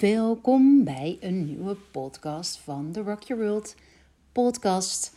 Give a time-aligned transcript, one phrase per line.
[0.00, 3.74] Welkom bij een nieuwe podcast van de Rock Your World
[4.32, 5.12] podcast.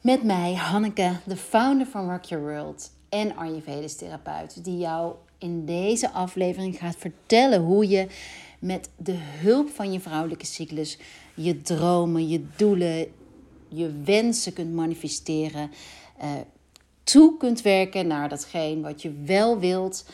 [0.00, 5.64] Met mij, Hanneke, de founder van Rock Your World en Ayurvedisch therapeut, die jou in
[5.64, 8.06] deze aflevering gaat vertellen hoe je
[8.58, 10.98] met de hulp van je vrouwelijke cyclus
[11.34, 13.06] je dromen, je doelen,
[13.68, 15.70] je wensen kunt manifesteren,
[16.22, 16.30] uh,
[17.02, 20.04] toe kunt werken naar datgene wat je wel wilt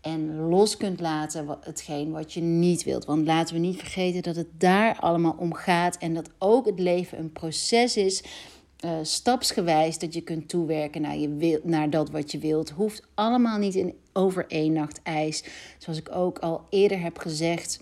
[0.00, 3.04] en los kunt laten hetgeen wat je niet wilt.
[3.04, 6.78] Want laten we niet vergeten dat het daar allemaal om gaat en dat ook het
[6.78, 8.22] leven een proces is.
[8.84, 12.70] Uh, stapsgewijs dat je kunt toewerken naar, je wil, naar dat wat je wilt.
[12.70, 15.44] Hoeft allemaal niet in over één nacht ijs.
[15.78, 17.80] Zoals ik ook al eerder heb gezegd.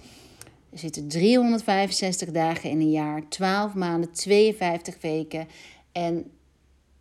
[0.71, 5.49] Er zitten 365 dagen in een jaar, 12 maanden, 52 weken.
[5.93, 6.31] En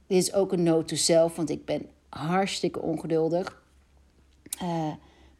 [0.08, 3.62] dit is ook een note to self, want ik ben hartstikke ongeduldig.
[4.64, 4.92] Uh,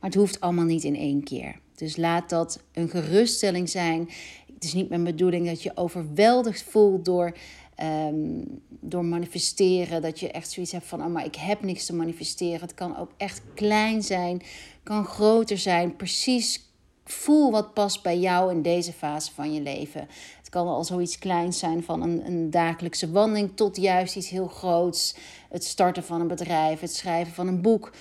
[0.08, 1.60] het hoeft allemaal niet in één keer.
[1.76, 4.10] Dus laat dat een geruststelling zijn.
[4.54, 7.38] Het is niet mijn bedoeling dat je overweldigd voelt door,
[7.84, 10.02] um, door manifesteren.
[10.02, 12.62] Dat je echt zoiets hebt van, oh maar ik heb niks te manifesteren.
[12.62, 14.42] Het kan ook echt klein zijn,
[14.84, 15.96] kan groter zijn.
[15.96, 16.66] Precies
[17.06, 20.08] voel wat past bij jou in deze fase van je leven.
[20.38, 24.48] Het kan al zoiets kleins zijn van een, een dagelijkse wandeling tot juist iets heel
[24.48, 25.16] groots.
[25.50, 27.92] Het starten van een bedrijf, het schrijven van een boek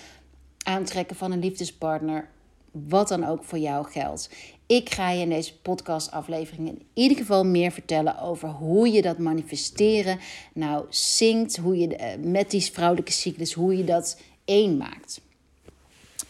[0.67, 2.29] aantrekken van een liefdespartner,
[2.71, 4.31] wat dan ook voor jou geldt.
[4.67, 9.19] Ik ga je in deze podcastaflevering in ieder geval meer vertellen over hoe je dat
[9.19, 10.19] manifesteren
[10.55, 15.21] nou zingt, hoe je eh, met die vrouwelijke cyclus, hoe je dat één maakt.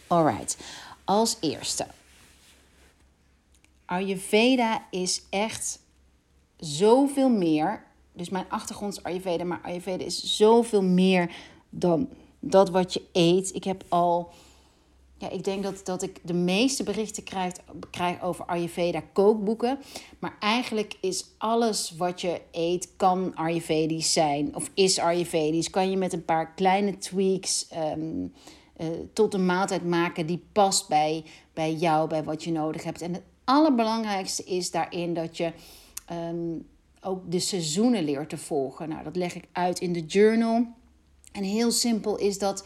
[0.07, 0.57] Alright,
[1.03, 1.87] als eerste.
[3.85, 5.79] Ayurveda is echt
[6.57, 7.83] zoveel meer.
[8.13, 11.35] Dus mijn achtergrond is Ayurveda, maar Ayurveda is zoveel meer
[11.69, 12.09] dan
[12.49, 13.55] dat wat je eet.
[13.55, 14.29] Ik heb al,
[15.17, 17.53] ja, ik denk dat, dat ik de meeste berichten krijg,
[17.89, 19.79] krijg over Ayurveda kookboeken.
[20.19, 24.55] Maar eigenlijk is alles wat je eet, kan Ayurvedisch zijn.
[24.55, 25.69] Of is Ayurvedisch.
[25.69, 28.33] Kan je met een paar kleine tweaks um,
[28.77, 33.01] uh, tot een maaltijd maken die past bij, bij jou, bij wat je nodig hebt.
[33.01, 35.51] En het allerbelangrijkste is daarin dat je.
[36.11, 36.65] Um,
[37.01, 38.89] ook de seizoenen leert te volgen.
[38.89, 40.67] Nou, dat leg ik uit in de journal.
[41.37, 42.65] En heel simpel is dat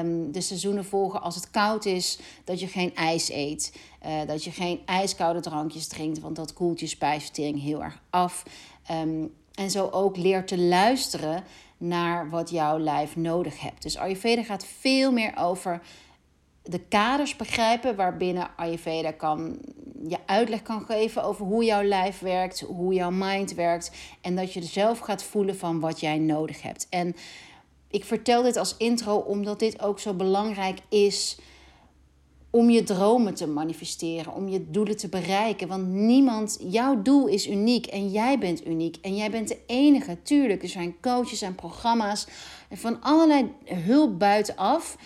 [0.00, 3.76] um, de seizoenen volgen als het koud is, dat je geen ijs eet.
[4.06, 8.42] Uh, dat je geen ijskoude drankjes drinkt, want dat koelt je spijsvertering heel erg af.
[8.90, 11.44] Um, en zo ook leer te luisteren
[11.76, 13.82] naar wat jouw lijf nodig hebt.
[13.82, 15.80] Dus Ayurveda gaat veel meer over
[16.62, 19.58] de kaders begrijpen waarbinnen Ayurveda kan,
[20.08, 23.90] je uitleg kan geven over hoe jouw lijf werkt, hoe jouw mind werkt.
[24.20, 26.86] En dat je zelf gaat voelen van wat jij nodig hebt.
[26.90, 27.16] En
[27.90, 31.38] ik vertel dit als intro omdat dit ook zo belangrijk is
[32.50, 35.68] om je dromen te manifesteren, om je doelen te bereiken.
[35.68, 38.96] Want niemand, jouw doel is uniek en jij bent uniek.
[39.02, 40.22] En jij bent de enige.
[40.22, 42.26] Tuurlijk, er zijn coaches en programma's
[42.70, 44.96] van allerlei hulp buitenaf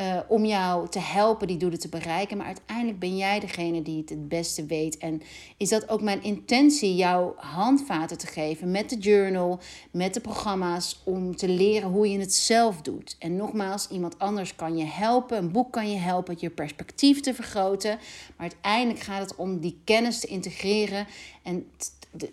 [0.00, 2.36] uh, om jou te helpen die doelen te bereiken.
[2.36, 4.98] Maar uiteindelijk ben jij degene die het het beste weet.
[4.98, 5.22] En
[5.56, 11.00] is dat ook mijn intentie, jou handvaten te geven met de journal, met de programma's,
[11.04, 13.16] om te leren hoe je het zelf doet.
[13.18, 17.34] En nogmaals, iemand anders kan je helpen, een boek kan je helpen, je perspectief te
[17.34, 17.98] vergroten.
[18.36, 21.06] Maar uiteindelijk gaat het om die kennis te integreren
[21.42, 21.70] en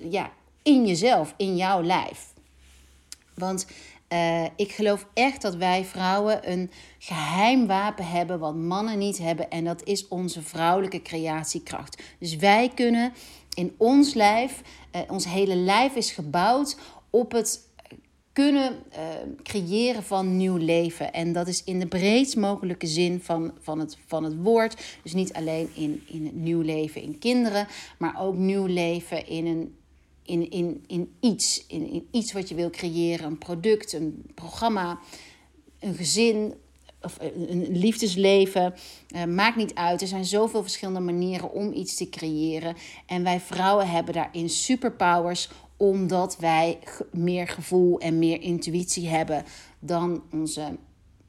[0.09, 0.31] ja,
[0.63, 2.35] in jezelf, in jouw lijf.
[3.34, 3.66] Want
[4.13, 9.50] uh, ik geloof echt dat wij vrouwen een geheim wapen hebben wat mannen niet hebben.
[9.50, 12.03] En dat is onze vrouwelijke creatiekracht.
[12.19, 13.13] Dus wij kunnen
[13.53, 14.62] in ons lijf,
[14.96, 16.78] uh, ons hele lijf is gebouwd
[17.09, 17.66] op het
[18.34, 19.00] kunnen uh,
[19.44, 21.13] creëren van nieuw leven.
[21.13, 24.97] En dat is in de breedst mogelijke zin van, van, het, van het woord.
[25.03, 27.67] Dus niet alleen in, in het nieuw leven in kinderen,
[27.97, 29.75] maar ook nieuw leven in een
[30.28, 31.66] in, in, in iets.
[31.68, 33.26] In, in iets wat je wil creëren.
[33.26, 35.00] Een product, een programma,
[35.80, 36.54] een gezin
[37.02, 38.74] of een liefdesleven.
[39.16, 40.02] Uh, maakt niet uit.
[40.02, 42.76] Er zijn zoveel verschillende manieren om iets te creëren.
[43.06, 46.80] En wij vrouwen hebben daarin superpowers omdat wij
[47.12, 49.44] meer gevoel en meer intuïtie hebben
[49.80, 50.78] dan onze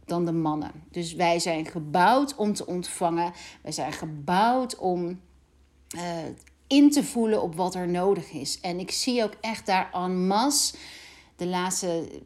[0.09, 0.71] dan de mannen.
[0.91, 3.33] Dus wij zijn gebouwd om te ontvangen.
[3.63, 5.21] Wij zijn gebouwd om
[5.97, 6.03] uh,
[6.69, 8.61] in te voelen op wat er nodig is.
[8.61, 10.77] En ik zie ook echt daar en masse
[11.37, 12.23] de laatste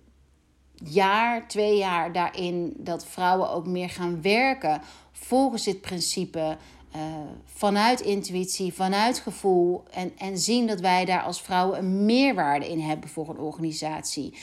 [0.74, 6.56] jaar, twee jaar daarin dat vrouwen ook meer gaan werken volgens dit principe.
[6.96, 7.02] Uh,
[7.44, 9.82] vanuit intuïtie, vanuit gevoel.
[9.90, 14.34] En, en zien dat wij daar als vrouwen een meerwaarde in hebben voor een organisatie.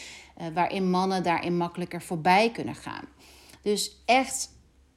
[0.41, 3.05] Uh, waarin mannen daarin makkelijker voorbij kunnen gaan.
[3.61, 4.49] Dus echt,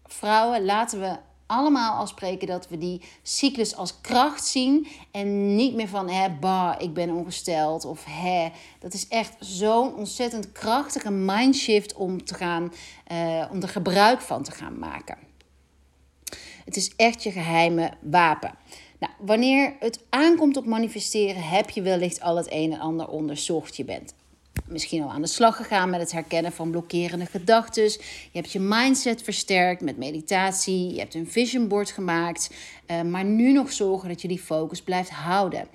[0.04, 1.18] vrouwen, laten we
[1.52, 4.86] allemaal afspreken dat we die cyclus als kracht zien.
[5.10, 7.84] En niet meer van, hè, bah, ik ben ongesteld.
[7.84, 12.72] Of hè, dat is echt zo'n ontzettend krachtige mindshift om, te gaan,
[13.12, 15.18] uh, om er gebruik van te gaan maken.
[16.64, 18.54] Het is echt je geheime wapen.
[18.98, 23.76] Nou, wanneer het aankomt op manifesteren, heb je wellicht al het een en ander onderzocht.
[23.76, 24.14] Je bent
[24.72, 27.82] misschien al aan de slag gegaan met het herkennen van blokkerende gedachten.
[27.82, 27.98] Je
[28.32, 30.92] hebt je mindset versterkt met meditatie.
[30.92, 32.50] Je hebt een vision board gemaakt.
[32.86, 35.66] Uh, maar nu nog zorgen dat je die focus blijft houden.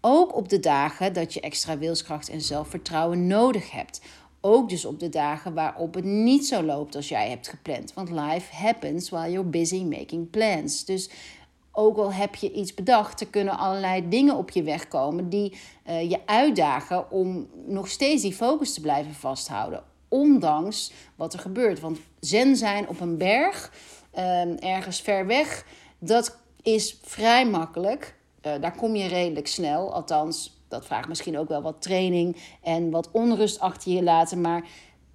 [0.00, 4.00] Ook op de dagen dat je extra wilskracht en zelfvertrouwen nodig hebt.
[4.40, 7.94] Ook dus op de dagen waarop het niet zo loopt als jij hebt gepland.
[7.94, 10.84] Want life happens while you're busy making plans.
[10.84, 11.10] Dus
[11.74, 15.58] ook al heb je iets bedacht, er kunnen allerlei dingen op je weg komen die
[15.88, 19.82] uh, je uitdagen om nog steeds die focus te blijven vasthouden.
[20.08, 21.80] Ondanks wat er gebeurt.
[21.80, 23.72] Want zen zijn op een berg,
[24.14, 25.66] uh, ergens ver weg,
[25.98, 28.16] dat is vrij makkelijk.
[28.46, 29.94] Uh, daar kom je redelijk snel.
[29.94, 34.40] Althans, dat vraagt misschien ook wel wat training en wat onrust achter je laten.
[34.40, 34.68] Maar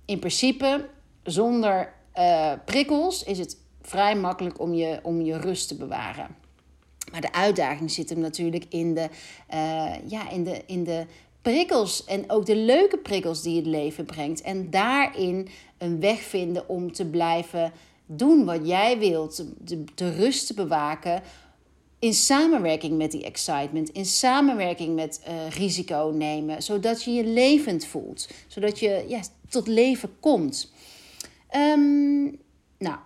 [0.06, 0.90] in principe,
[1.24, 6.48] zonder uh, prikkels, is het vrij makkelijk om je, om je rust te bewaren.
[7.12, 9.10] Maar de uitdaging zit hem natuurlijk in de,
[9.54, 11.06] uh, ja, in de, in de
[11.42, 14.42] prikkels en ook de leuke prikkels die het leven brengt.
[14.42, 15.48] En daarin
[15.78, 17.72] een weg vinden om te blijven
[18.06, 21.22] doen wat jij wilt, de, de rust te bewaken.
[22.00, 27.86] In samenwerking met die excitement, in samenwerking met uh, risico nemen, zodat je je levend
[27.86, 29.20] voelt, zodat je ja,
[29.50, 30.72] tot leven komt.
[31.56, 32.40] Um,
[32.78, 32.98] nou,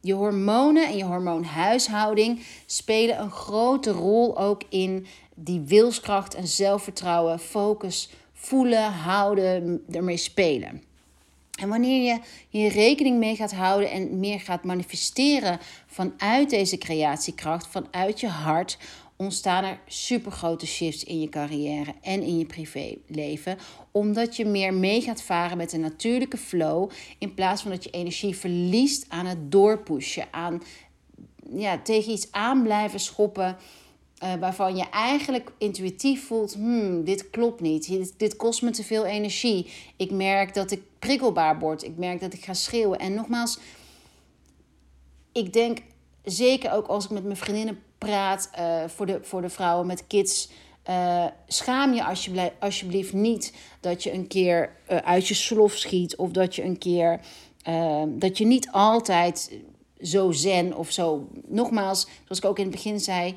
[0.00, 7.38] je hormonen en je hormoonhuishouding spelen een grote rol ook in die wilskracht en zelfvertrouwen,
[7.38, 10.82] focus, voelen, houden, ermee spelen.
[11.60, 17.66] En wanneer je hier rekening mee gaat houden en meer gaat manifesteren vanuit deze creatiekracht,
[17.66, 18.78] vanuit je hart,
[19.20, 23.58] ontstaan er supergrote shifts in je carrière en in je privéleven.
[23.90, 26.90] Omdat je meer mee gaat varen met de natuurlijke flow.
[27.18, 30.26] In plaats van dat je energie verliest aan het doorpushen.
[30.30, 30.62] Aan
[31.52, 33.56] ja, tegen iets aan blijven schoppen.
[34.22, 37.88] Uh, waarvan je eigenlijk intuïtief voelt: hmm, dit klopt niet.
[37.88, 39.70] Dit, dit kost me te veel energie.
[39.96, 41.82] Ik merk dat ik prikkelbaar word.
[41.82, 42.98] Ik merk dat ik ga schreeuwen.
[42.98, 43.58] En nogmaals,
[45.32, 45.78] ik denk
[46.24, 50.06] zeker ook als ik met mijn vriendinnen praat uh, voor, de, voor de vrouwen met
[50.06, 50.50] kids.
[50.90, 56.16] Uh, schaam je alsjeblieft, alsjeblieft niet dat je een keer uh, uit je slof schiet.
[56.16, 57.20] Of dat je een keer.
[58.18, 59.50] dat je niet altijd
[60.00, 61.28] zo zen of zo.
[61.46, 63.34] Nogmaals, zoals ik ook in het begin zei.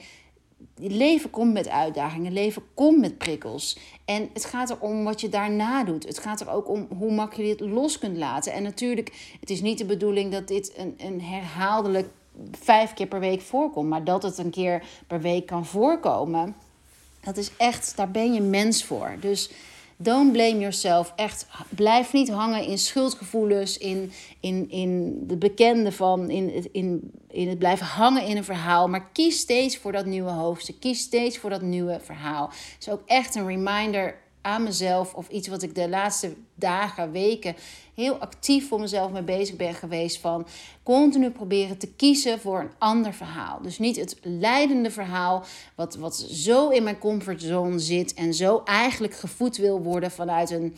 [0.76, 3.78] Leven komt met uitdagingen, leven komt met prikkels.
[4.06, 6.06] En het gaat erom wat je daarna doet.
[6.06, 8.54] Het gaat er ook om hoe makkelijk je dit los kunt laten.
[8.54, 12.10] En natuurlijk, het is niet de bedoeling dat dit een, een herhaaldelijk
[12.52, 13.90] vijf keer per week voorkomt.
[13.90, 16.56] Maar dat het een keer per week kan voorkomen,
[17.24, 19.16] dat is echt, daar ben je mens voor.
[19.20, 19.52] Dus
[19.98, 21.14] don't blame yourself.
[21.16, 27.50] Echt, blijf niet hangen in schuldgevoelens, in, in, in de bekende van, in, in, in
[27.50, 28.88] het blijven hangen in een verhaal.
[28.88, 30.80] Maar kies steeds voor dat nieuwe hoofdstuk.
[30.80, 32.48] Kies steeds voor dat nieuwe verhaal.
[32.48, 37.12] Het is ook echt een reminder aan mezelf of iets wat ik de laatste dagen,
[37.12, 37.56] weken
[37.96, 40.48] heel actief voor mezelf mee bezig ben geweest van
[40.84, 43.62] continu proberen te kiezen voor een ander verhaal.
[43.62, 45.44] Dus niet het leidende verhaal
[45.76, 50.76] wat, wat zo in mijn comfortzone zit en zo eigenlijk gevoed wil worden vanuit een,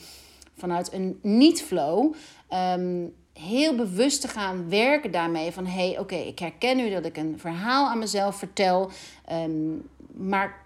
[0.58, 2.14] vanuit een niet-flow.
[2.54, 7.06] Um, heel bewust te gaan werken daarmee van hé, hey, oké, ik herken nu dat
[7.06, 8.90] ik een verhaal aan mezelf vertel,
[9.32, 10.65] um, maar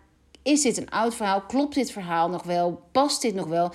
[0.50, 1.41] is dit een oud verhaal?
[1.41, 2.82] Klopt dit verhaal nog wel?
[2.91, 3.72] Past dit nog wel?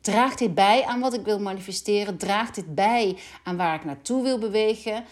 [0.00, 2.16] Draagt dit bij aan wat ik wil manifesteren?
[2.16, 5.04] Draagt dit bij aan waar ik naartoe wil bewegen?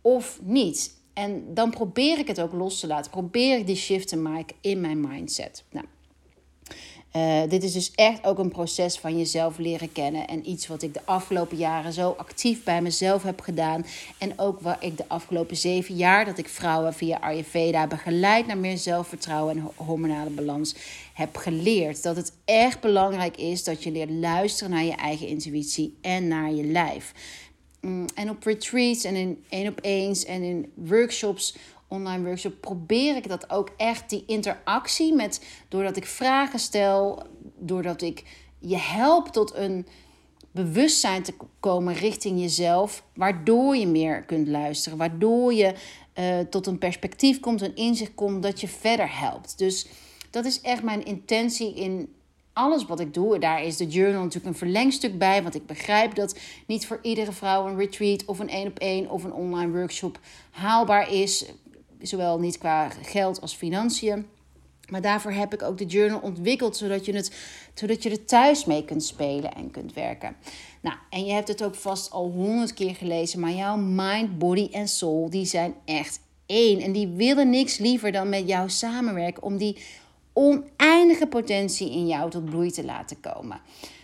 [0.00, 1.02] Of niet?
[1.14, 3.10] En dan probeer ik het ook los te laten.
[3.10, 5.64] Probeer ik die shift te maken in mijn mindset.
[5.70, 5.86] Nou,
[7.16, 10.26] uh, dit is dus echt ook een proces van jezelf leren kennen.
[10.26, 13.86] En iets wat ik de afgelopen jaren zo actief bij mezelf heb gedaan.
[14.18, 18.58] En ook waar ik de afgelopen zeven jaar dat ik vrouwen via Ayurveda begeleid naar
[18.58, 20.74] meer zelfvertrouwen en hormonale balans
[21.12, 22.02] heb geleerd.
[22.02, 26.52] Dat het echt belangrijk is dat je leert luisteren naar je eigen intuïtie en naar
[26.52, 27.12] je lijf.
[27.84, 31.56] Mm, en op retreats en in één op eens en in workshops
[31.94, 37.22] online workshop probeer ik dat ook echt, die interactie met, doordat ik vragen stel,
[37.58, 38.22] doordat ik
[38.58, 39.86] je help tot een
[40.50, 45.74] bewustzijn te komen richting jezelf, waardoor je meer kunt luisteren, waardoor je
[46.18, 49.58] uh, tot een perspectief komt, een inzicht komt dat je verder helpt.
[49.58, 49.86] Dus
[50.30, 52.14] dat is echt mijn intentie in
[52.52, 53.38] alles wat ik doe.
[53.38, 57.32] Daar is de journal natuurlijk een verlengstuk bij, want ik begrijp dat niet voor iedere
[57.32, 60.18] vrouw een retreat of een één op één of een online workshop
[60.50, 61.46] haalbaar is
[62.00, 64.26] zowel niet qua geld als financiën.
[64.88, 67.36] Maar daarvoor heb ik ook de journal ontwikkeld, zodat je, het,
[67.74, 70.36] zodat je er thuis mee kunt spelen en kunt werken.
[70.80, 74.68] Nou, en je hebt het ook vast al honderd keer gelezen, maar jouw mind, body
[74.72, 76.80] en soul, die zijn echt één.
[76.80, 79.76] En die willen niks liever dan met jou samenwerken om die
[80.32, 83.60] oneindige potentie in jou tot bloei te laten komen.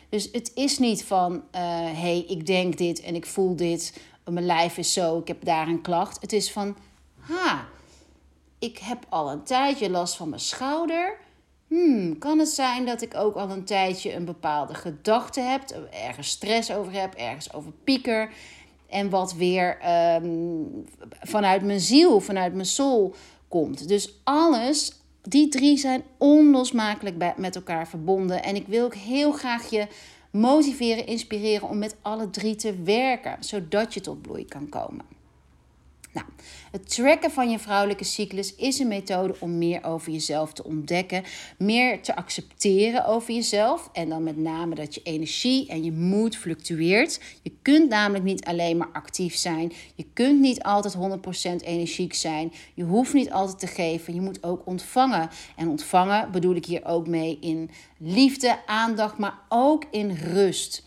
[0.08, 4.00] Dus het is niet van, hé, uh, hey, ik denk dit en ik voel dit,
[4.24, 6.20] mijn lijf is zo, ik heb daar een klacht.
[6.20, 6.76] Het is van,
[7.20, 7.68] ha,
[8.60, 11.16] ik heb al een tijdje last van mijn schouder.
[11.68, 16.28] Hmm, kan het zijn dat ik ook al een tijdje een bepaalde gedachte heb, ergens
[16.28, 18.32] stress over heb, ergens over pieker.
[18.88, 19.78] En wat weer
[20.22, 20.84] um,
[21.20, 23.14] vanuit mijn ziel, vanuit mijn soul
[23.48, 23.88] komt.
[23.88, 28.42] Dus alles, die drie zijn onlosmakelijk met elkaar verbonden.
[28.42, 29.86] En ik wil ook heel graag je
[30.30, 35.19] motiveren, inspireren om met alle drie te werken, zodat je tot bloei kan komen.
[36.12, 36.26] Nou,
[36.70, 41.24] het tracken van je vrouwelijke cyclus is een methode om meer over jezelf te ontdekken,
[41.58, 46.36] meer te accepteren over jezelf en dan met name dat je energie en je moed
[46.36, 47.20] fluctueert.
[47.42, 50.96] Je kunt namelijk niet alleen maar actief zijn, je kunt niet altijd
[51.62, 55.30] 100% energiek zijn, je hoeft niet altijd te geven, je moet ook ontvangen.
[55.56, 60.84] En ontvangen bedoel ik hier ook mee in liefde, aandacht, maar ook in rust.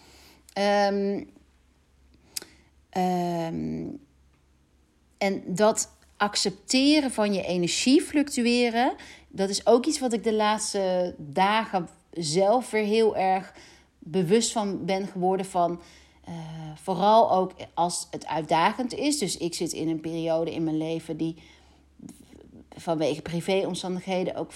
[0.57, 1.29] Um,
[2.97, 4.01] um,
[5.23, 8.93] en dat accepteren van je energie fluctueren,
[9.27, 13.53] dat is ook iets wat ik de laatste dagen zelf weer heel erg
[13.99, 15.45] bewust van ben geworden.
[15.45, 15.81] Van,
[16.29, 16.35] uh,
[16.75, 19.17] vooral ook als het uitdagend is.
[19.17, 21.35] Dus ik zit in een periode in mijn leven die
[22.75, 24.51] vanwege privéomstandigheden ook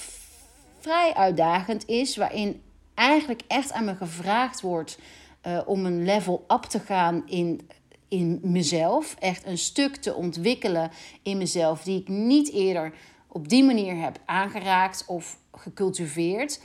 [0.80, 2.18] vrij uitdagend is.
[2.18, 2.62] Waarin
[2.94, 5.00] eigenlijk echt aan me gevraagd wordt
[5.48, 7.70] uh, om een level up te gaan in
[8.08, 9.16] in mezelf.
[9.20, 10.92] Echt een stuk te ontwikkelen
[11.24, 12.94] in mezelf die ik niet eerder
[13.28, 16.60] op die manier heb aangeraakt of gecultiveerd.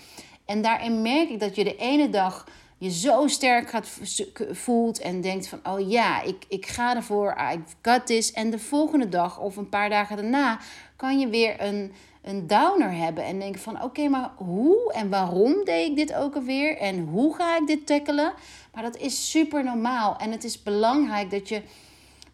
[0.44, 2.46] En daarin merk ik dat je de ene dag
[2.78, 3.88] je zo sterk gaat
[4.50, 8.32] voelt en denkt van oh ja, ik, ik ga ervoor, I got this.
[8.32, 10.58] En de volgende dag of een paar dagen daarna
[10.96, 15.64] kan je weer een, een downer hebben en denken van oké, maar hoe en waarom
[15.64, 18.32] deed ik dit ook alweer en hoe ga ik dit tackelen?
[18.74, 21.62] Maar dat is super normaal en het is belangrijk dat je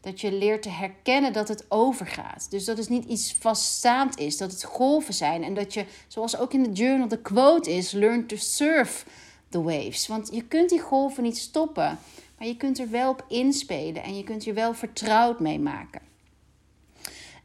[0.01, 2.51] dat je leert te herkennen dat het overgaat.
[2.51, 6.39] Dus dat het niet iets vaststaand is, dat het golven zijn en dat je, zoals
[6.39, 9.07] ook in de journal de quote is, learn to surf
[9.49, 10.07] the waves.
[10.07, 11.99] Want je kunt die golven niet stoppen,
[12.39, 16.08] maar je kunt er wel op inspelen en je kunt je wel vertrouwd mee maken.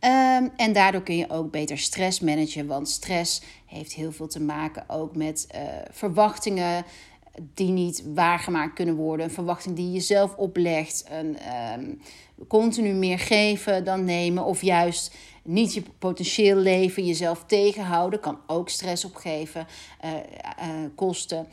[0.06, 4.42] Um, en daardoor kun je ook beter stress managen, want stress heeft heel veel te
[4.42, 6.86] maken ook met uh, verwachtingen
[7.54, 9.26] die niet waargemaakt kunnen worden.
[9.26, 11.06] Een verwachting die je zelf oplegt.
[11.10, 11.38] Een,
[11.80, 12.02] um,
[12.48, 14.46] continu meer geven dan nemen.
[14.46, 19.68] Of juist niet je potentieel leven, jezelf tegenhouden, kan ook stress opgeven,
[20.06, 21.48] uh, uh, kosten.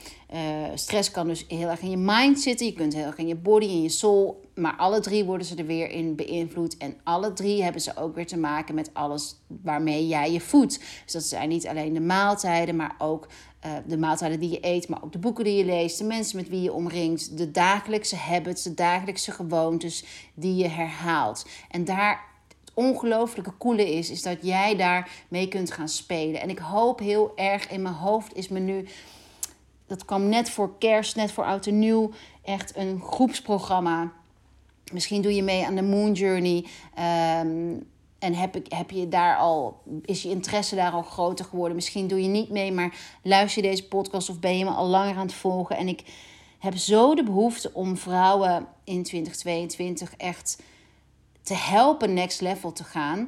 [0.75, 3.37] Stress kan dus heel erg in je mind zitten, je kunt heel erg in je
[3.37, 4.41] body, in je soul.
[4.61, 6.77] Maar alle drie worden ze er weer in beïnvloed.
[6.77, 10.79] En alle drie hebben ze ook weer te maken met alles waarmee jij je voedt.
[11.05, 13.27] Dus dat zijn niet alleen de maaltijden, maar ook
[13.67, 16.37] uh, de maaltijden die je eet, maar ook de boeken die je leest, de mensen
[16.37, 21.47] met wie je omringt, de dagelijkse habits, de dagelijkse gewoontes die je herhaalt.
[21.71, 26.41] En daar het ongelooflijke coole is, is dat jij daar mee kunt gaan spelen.
[26.41, 28.89] En ik hoop heel erg in mijn hoofd is me nu,
[29.87, 32.11] dat kwam net voor kerst, net voor oud en nieuw,
[32.43, 34.13] echt een groepsprogramma.
[34.93, 36.65] Misschien doe je mee aan de Moon Journey.
[37.45, 37.89] Um,
[38.21, 41.75] en heb, ik, heb je daar al, is je interesse daar al groter geworden?
[41.75, 44.87] Misschien doe je niet mee, maar luister je deze podcast of ben je me al
[44.87, 45.77] langer aan het volgen?
[45.77, 46.03] En ik
[46.59, 50.63] heb zo de behoefte om vrouwen in 2022 echt
[51.43, 53.19] te helpen next level te gaan.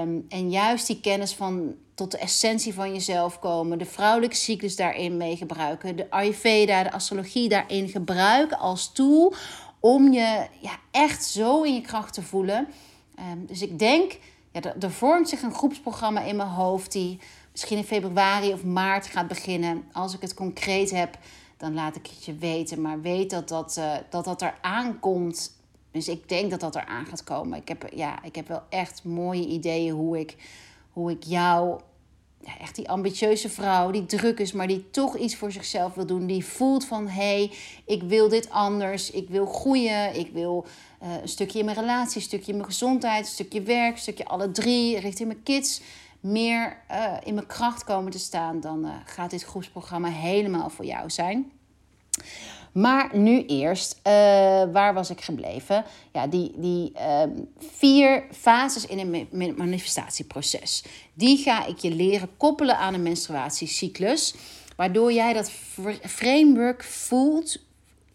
[0.00, 4.76] Um, en juist die kennis van tot de essentie van jezelf komen, de vrouwelijke cyclus
[4.76, 9.34] daarin mee gebruiken, de Ayurveda, de astrologie daarin gebruiken als tool
[9.82, 12.68] om je ja, echt zo in je kracht te voelen
[13.30, 14.18] Um, dus ik denk,
[14.50, 17.18] ja, er, er vormt zich een groepsprogramma in mijn hoofd die
[17.50, 19.84] misschien in februari of maart gaat beginnen.
[19.92, 21.18] Als ik het concreet heb,
[21.56, 22.80] dan laat ik het je weten.
[22.80, 25.56] Maar weet dat dat, uh, dat, dat er aankomt.
[25.90, 27.58] Dus ik denk dat dat er aan gaat komen.
[27.58, 30.36] Ik heb, ja, ik heb wel echt mooie ideeën hoe ik,
[30.92, 31.80] hoe ik jou
[32.44, 36.06] ja, echt die ambitieuze vrouw die druk is, maar die toch iets voor zichzelf wil
[36.06, 36.26] doen.
[36.26, 37.52] Die voelt van hé, hey,
[37.84, 39.10] ik wil dit anders.
[39.10, 40.14] Ik wil groeien.
[40.14, 40.66] Ik wil
[41.02, 43.98] uh, een stukje in mijn relatie, een stukje in mijn gezondheid, een stukje werk, een
[43.98, 45.80] stukje alle drie richting mijn kids.
[46.20, 50.84] Meer uh, in mijn kracht komen te staan, dan uh, gaat dit groepsprogramma helemaal voor
[50.84, 51.52] jou zijn.
[52.72, 54.12] Maar nu eerst, uh,
[54.72, 55.84] waar was ik gebleven?
[56.12, 57.22] Ja, die, die uh,
[57.58, 60.84] vier fases in een manifestatieproces.
[61.14, 64.34] Die ga ik je leren koppelen aan een menstruatiecyclus.
[64.76, 65.50] Waardoor jij dat
[66.02, 67.58] framework voelt,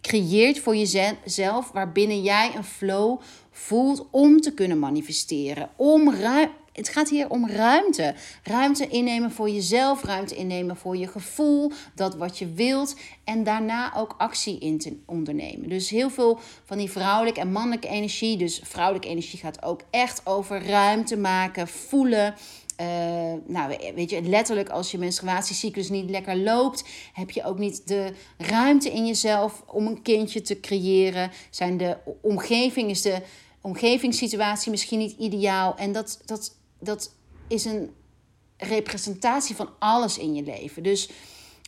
[0.02, 1.72] creëert voor jezelf.
[1.72, 3.20] Waarbinnen jij een flow
[3.52, 5.70] voelt om te kunnen manifesteren.
[5.76, 6.10] Om
[6.78, 8.14] het gaat hier om ruimte.
[8.44, 12.96] Ruimte innemen voor jezelf, ruimte innemen voor je gevoel, dat wat je wilt.
[13.24, 15.70] En daarna ook actie in te ondernemen.
[15.70, 18.38] Dus heel veel van die vrouwelijke en mannelijke energie.
[18.38, 22.36] Dus vrouwelijke energie gaat ook echt over ruimte maken, voelen.
[22.82, 22.88] Uh,
[23.46, 28.14] nou, weet je, letterlijk als je menstruatiecyclus niet lekker loopt, heb je ook niet de
[28.38, 31.32] ruimte in jezelf om een kindje te creëren.
[31.50, 33.22] Zijn de omgeving is de
[33.62, 35.76] omgevingssituatie misschien niet ideaal.
[35.78, 37.16] En dat, dat, dat
[37.48, 37.94] is een
[38.58, 40.84] representatie van alles in je leven.
[40.84, 41.10] Dus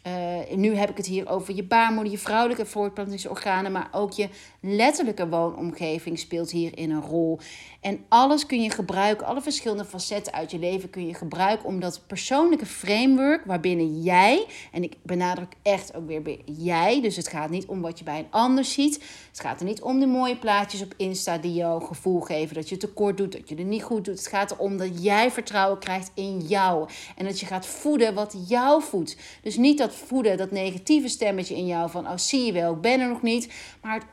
[0.07, 4.29] uh, nu heb ik het hier over je baarmoeder, je vrouwelijke voortplantingsorganen, maar ook je
[4.61, 7.39] letterlijke woonomgeving speelt hierin een rol.
[7.81, 11.79] En alles kun je gebruiken, alle verschillende facetten uit je leven kun je gebruiken om
[11.79, 17.49] dat persoonlijke framework waarbinnen jij, en ik benadruk echt ook weer jij, dus het gaat
[17.49, 19.03] niet om wat je bij een ander ziet.
[19.29, 22.69] Het gaat er niet om de mooie plaatjes op Insta die jou gevoel geven dat
[22.69, 24.17] je tekort doet, dat je het niet goed doet.
[24.17, 28.35] Het gaat erom dat jij vertrouwen krijgt in jou en dat je gaat voeden wat
[28.47, 29.17] jou voedt.
[29.41, 32.81] Dus niet dat voeden, dat negatieve stemmetje in jou van, oh zie je wel, ik
[32.81, 33.53] ben er nog niet.
[33.81, 34.05] Maar het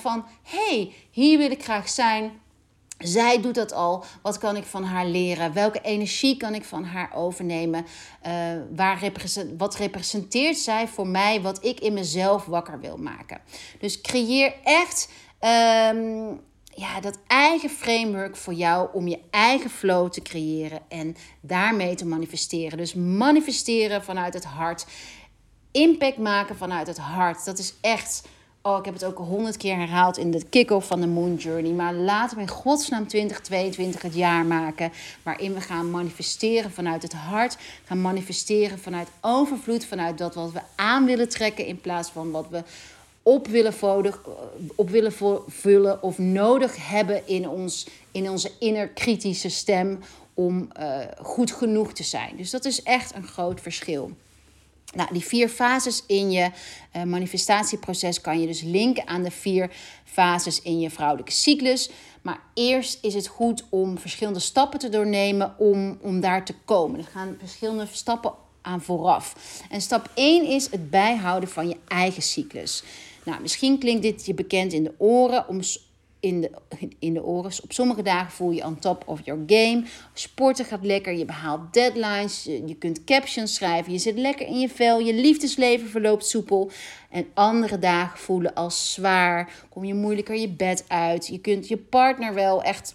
[0.00, 2.32] van, hey, hier wil ik graag zijn.
[2.98, 4.04] Zij doet dat al.
[4.22, 5.52] Wat kan ik van haar leren?
[5.52, 7.86] Welke energie kan ik van haar overnemen?
[8.26, 8.32] Uh,
[8.74, 11.40] waar represent, wat representeert zij voor mij?
[11.40, 13.40] Wat ik in mezelf wakker wil maken.
[13.80, 16.26] Dus creëer echt ehm,
[16.74, 22.06] ja, dat eigen framework voor jou om je eigen flow te creëren en daarmee te
[22.06, 22.78] manifesteren.
[22.78, 24.86] Dus manifesteren vanuit het hart
[25.70, 27.44] impact maken vanuit het hart.
[27.44, 28.28] Dat is echt.
[28.68, 31.72] Oh, ik heb het ook honderd keer herhaald in de kick-off van de Moon Journey.
[31.72, 34.92] Maar laten we in godsnaam 2022 het jaar maken.
[35.22, 37.56] Waarin we gaan manifesteren vanuit het hart.
[37.84, 39.84] Gaan manifesteren vanuit overvloed.
[39.84, 41.66] Vanuit dat wat we aan willen trekken.
[41.66, 42.62] In plaats van wat we
[43.22, 43.74] op willen,
[44.74, 45.12] op willen
[45.46, 49.98] vullen of nodig hebben in, ons, in onze inner kritische stem.
[50.34, 52.36] Om uh, goed genoeg te zijn.
[52.36, 54.10] Dus dat is echt een groot verschil.
[54.94, 56.50] Nou, die vier fases in je
[56.96, 59.70] uh, manifestatieproces kan je dus linken aan de vier
[60.04, 61.90] fases in je vrouwelijke cyclus.
[62.22, 66.98] Maar eerst is het goed om verschillende stappen te doornemen om, om daar te komen.
[66.98, 69.34] Er gaan verschillende stappen aan vooraf.
[69.70, 72.82] En stap 1 is het bijhouden van je eigen cyclus.
[73.24, 75.48] Nou, misschien klinkt dit je bekend in de oren.
[75.48, 75.60] Om,
[76.20, 76.50] in de,
[76.98, 77.52] in de oren.
[77.62, 79.84] Op sommige dagen voel je on top of your game.
[80.12, 84.68] Sporten gaat lekker, je behaalt deadlines, je, kunt captions schrijven, je zit lekker in je
[84.68, 86.70] vel, je liefdesleven verloopt soepel.
[87.10, 91.26] En andere dagen voelen als zwaar, kom je moeilijker je bed uit.
[91.26, 92.94] Je kunt je partner wel echt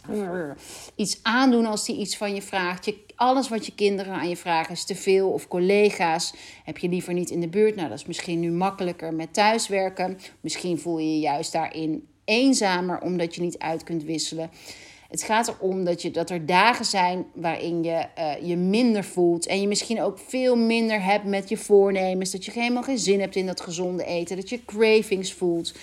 [0.95, 2.85] iets aandoen als die iets van je vraagt.
[2.85, 6.33] Je, alles wat je kinderen aan je vragen is te veel of collega's
[6.63, 7.75] heb je liever niet in de buurt.
[7.75, 10.19] Nou, dat is misschien nu makkelijker met thuiswerken.
[10.41, 14.51] Misschien voel je je juist daarin eenzamer omdat je niet uit kunt wisselen.
[15.13, 19.45] Het gaat erom dat, je, dat er dagen zijn waarin je uh, je minder voelt.
[19.45, 22.31] En je misschien ook veel minder hebt met je voornemens.
[22.31, 24.35] Dat je helemaal geen zin hebt in dat gezonde eten.
[24.35, 25.73] Dat je cravings voelt.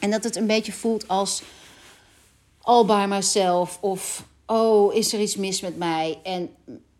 [0.00, 1.42] En dat het een beetje voelt als
[2.60, 3.78] all by myself.
[3.80, 6.18] Of oh, is er iets mis met mij?
[6.22, 6.50] En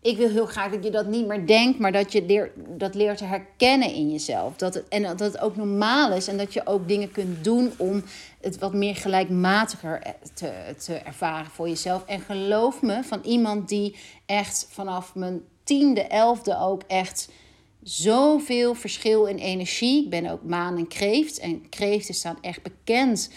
[0.05, 3.17] ik wil heel graag dat je dat niet meer denkt, maar dat je dat leert
[3.17, 4.55] te herkennen in jezelf.
[4.55, 7.71] Dat het, en dat het ook normaal is en dat je ook dingen kunt doen
[7.77, 8.03] om
[8.41, 10.01] het wat meer gelijkmatiger
[10.33, 12.05] te, te ervaren voor jezelf.
[12.05, 17.29] En geloof me, van iemand die echt vanaf mijn tiende, elfde ook echt
[17.83, 20.03] zoveel verschil in energie.
[20.03, 21.39] Ik ben ook maan en kreeft.
[21.39, 23.29] En kreeften staan echt bekend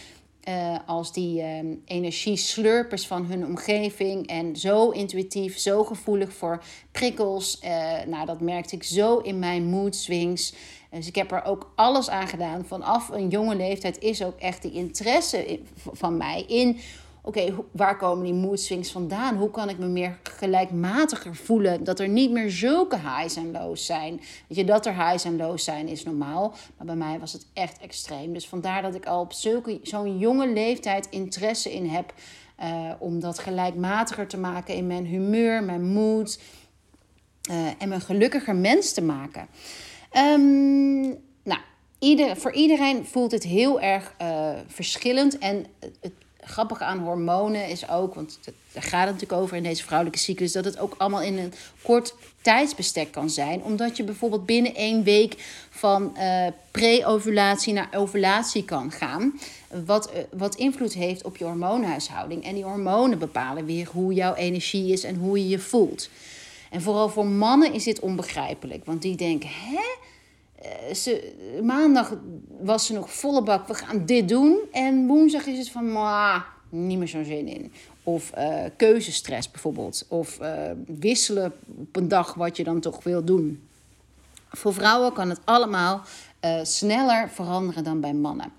[0.48, 4.26] uh, als die uh, energieslurpers van hun omgeving.
[4.26, 7.60] En zo intuïtief, zo gevoelig voor prikkels.
[7.64, 7.70] Uh,
[8.06, 10.54] nou, dat merkte ik zo in mijn mood swings.
[10.90, 12.64] Dus ik heb er ook alles aan gedaan.
[12.64, 15.60] Vanaf een jonge leeftijd is ook echt die interesse
[15.92, 16.78] van mij in
[17.28, 19.36] oké, waar komen die mood swings vandaan?
[19.36, 21.84] Hoe kan ik me meer gelijkmatiger voelen?
[21.84, 24.20] Dat er niet meer zulke highs en lows zijn.
[24.46, 26.54] Weet je, dat er highs en lows zijn is normaal.
[26.76, 28.32] Maar bij mij was het echt extreem.
[28.32, 29.32] Dus vandaar dat ik al op
[29.82, 32.14] zo'n jonge leeftijd interesse in heb.
[32.62, 36.40] Uh, om dat gelijkmatiger te maken in mijn humeur, mijn mood.
[37.50, 39.46] Uh, en me gelukkiger mens te maken.
[40.16, 41.00] Um,
[41.42, 41.60] nou,
[41.98, 45.38] ieder, voor iedereen voelt het heel erg uh, verschillend.
[45.38, 45.66] En
[46.00, 46.12] het
[46.48, 48.38] grappige aan hormonen is ook, want
[48.72, 51.52] daar gaat het natuurlijk over in deze vrouwelijke cyclus, dat het ook allemaal in een
[51.82, 53.62] kort tijdsbestek kan zijn.
[53.62, 55.34] Omdat je bijvoorbeeld binnen één week
[55.70, 59.40] van uh, pre-ovulatie naar ovulatie kan gaan.
[59.84, 62.44] Wat, uh, wat invloed heeft op je hormoonhuishouding.
[62.44, 66.10] En die hormonen bepalen weer hoe jouw energie is en hoe je je voelt.
[66.70, 68.84] En vooral voor mannen is dit onbegrijpelijk.
[68.84, 70.06] Want die denken, hè?
[70.62, 72.16] Eh, maandag
[72.60, 74.58] was ze nog volle bak, we gaan dit doen.
[74.72, 77.72] En woensdag is het van, ma, niet meer zo'n zin in.
[78.02, 80.04] Of uh, keuzestress bijvoorbeeld.
[80.08, 83.62] Of uh, wisselen op een dag wat je dan toch wil doen.
[84.48, 86.02] Voor vrouwen kan het allemaal
[86.62, 88.52] sneller veranderen dan bij mannen.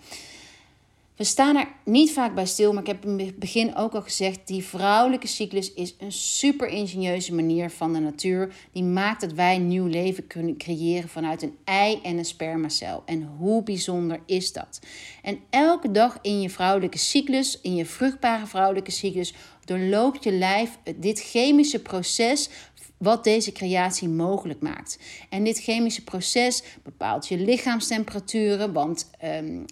[1.19, 4.01] We staan er niet vaak bij stil, maar ik heb in het begin ook al
[4.01, 8.55] gezegd: die vrouwelijke cyclus is een super ingenieuze manier van de natuur.
[8.71, 13.03] Die maakt dat wij nieuw leven kunnen creëren vanuit een ei en een spermacel.
[13.05, 14.79] En hoe bijzonder is dat?
[15.23, 19.33] En elke dag in je vrouwelijke cyclus, in je vruchtbare vrouwelijke cyclus,
[19.65, 22.49] doorloopt je lijf dit chemische proces
[22.97, 24.99] wat deze creatie mogelijk maakt.
[25.29, 29.65] En dit chemische proces bepaalt je lichaamstemperaturen, want um,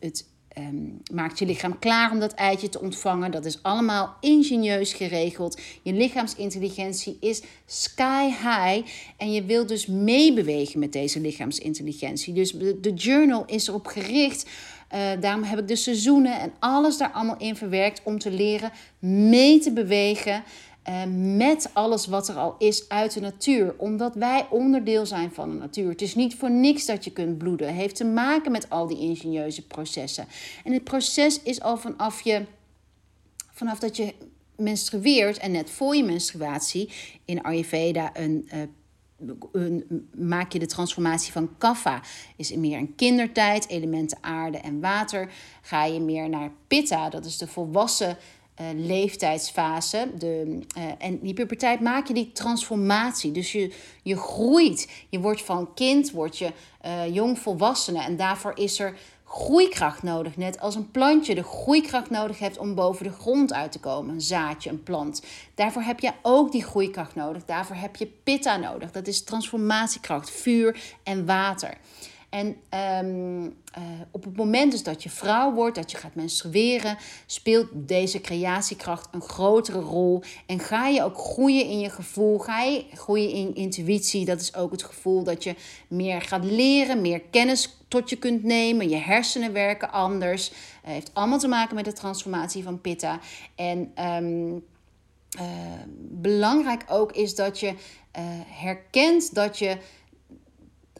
[0.00, 3.30] het, um, maakt je lichaam klaar om dat eitje te ontvangen.
[3.30, 5.60] Dat is allemaal ingenieus geregeld.
[5.82, 8.88] Je lichaamsintelligentie is sky high.
[9.16, 12.34] En je wilt dus meebewegen met deze lichaamsintelligentie.
[12.34, 14.50] Dus de, journal is erop gericht.
[14.94, 18.72] Uh, daarom heb ik de seizoenen en alles daar allemaal in verwerkt om te leren
[18.98, 20.42] mee te bewegen.
[20.88, 21.02] Uh,
[21.36, 23.74] met alles wat er al is uit de natuur.
[23.78, 25.88] Omdat wij onderdeel zijn van de natuur.
[25.88, 27.66] Het is niet voor niks dat je kunt bloeden.
[27.66, 30.26] Het heeft te maken met al die ingenieuze processen.
[30.64, 32.44] En het proces is al vanaf, je,
[33.52, 34.14] vanaf dat je
[34.56, 36.90] menstrueert en net voor je menstruatie
[37.24, 38.48] in Ayurveda een.
[38.54, 38.60] Uh,
[39.52, 42.02] een, maak je de transformatie van kapha.
[42.36, 45.32] Is meer een kindertijd, elementen aarde en water.
[45.62, 48.16] Ga je meer naar pitta, dat is de volwassen
[48.74, 50.10] leeftijdsfase.
[50.18, 53.32] De, uh, en die puberteit maak je die transformatie.
[53.32, 53.72] Dus je,
[54.02, 54.90] je groeit.
[55.08, 56.52] Je wordt van kind, word je
[56.86, 58.02] uh, jong volwassene.
[58.02, 58.94] En daarvoor is er
[59.24, 60.36] groeikracht nodig.
[60.36, 64.14] Net als een plantje de groeikracht nodig heeft om boven de grond uit te komen.
[64.14, 65.22] Een zaadje, een plant.
[65.54, 67.44] Daarvoor heb je ook die groeikracht nodig.
[67.44, 68.90] Daarvoor heb je pitta nodig.
[68.90, 71.76] Dat is transformatiekracht, vuur en water.
[72.32, 72.56] En
[73.04, 77.68] um, uh, op het moment dus dat je vrouw wordt, dat je gaat menstrueren, speelt
[77.72, 80.22] deze creatiekracht een grotere rol.
[80.46, 84.24] En ga je ook groeien in je gevoel, ga je groeien in intuïtie.
[84.24, 85.54] Dat is ook het gevoel dat je
[85.88, 88.88] meer gaat leren, meer kennis tot je kunt nemen.
[88.88, 90.50] Je hersenen werken anders.
[90.50, 93.18] Uh, heeft allemaal te maken met de transformatie van Pitta.
[93.54, 94.64] En um,
[95.40, 95.42] uh,
[96.10, 97.74] belangrijk ook is dat je
[98.46, 99.76] herkent dat je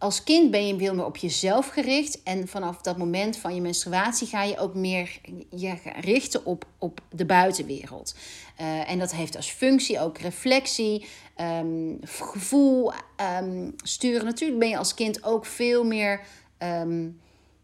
[0.02, 2.22] als kind ben je veel meer op jezelf gericht.
[2.22, 7.00] En vanaf dat moment van je menstruatie ga je ook meer je richten op, op
[7.10, 8.14] de buitenwereld.
[8.60, 11.06] Uh, en dat heeft als functie ook reflectie,
[11.40, 12.92] um, gevoel
[13.40, 14.24] um, sturen.
[14.24, 16.20] Natuurlijk ben je als kind ook veel meer
[16.58, 17.20] um,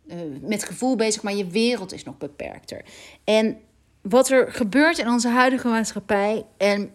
[0.07, 2.85] uh, met gevoel bezig, maar je wereld is nog beperkter.
[3.25, 3.61] En
[4.01, 6.45] wat er gebeurt in onze huidige maatschappij.
[6.57, 6.91] En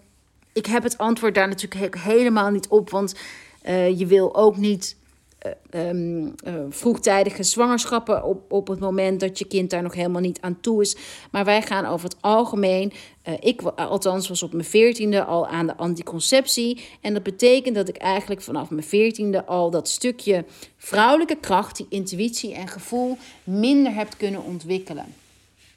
[0.54, 3.16] ik heb het antwoord daar natuurlijk helemaal niet op, want
[3.66, 4.96] uh, je wil ook niet
[5.72, 10.42] um, uh, vroegtijdige zwangerschappen op, op het moment dat je kind daar nog helemaal niet
[10.42, 10.96] aan toe is.
[11.32, 12.92] Maar wij gaan over het algemeen,
[13.28, 16.86] uh, ik althans was op mijn veertiende al aan de anticonceptie.
[17.02, 20.46] En dat betekent dat ik eigenlijk vanaf mijn veertiende al dat stukje
[20.78, 25.06] vrouwelijke kracht, die intuïtie en gevoel, minder heb kunnen ontwikkelen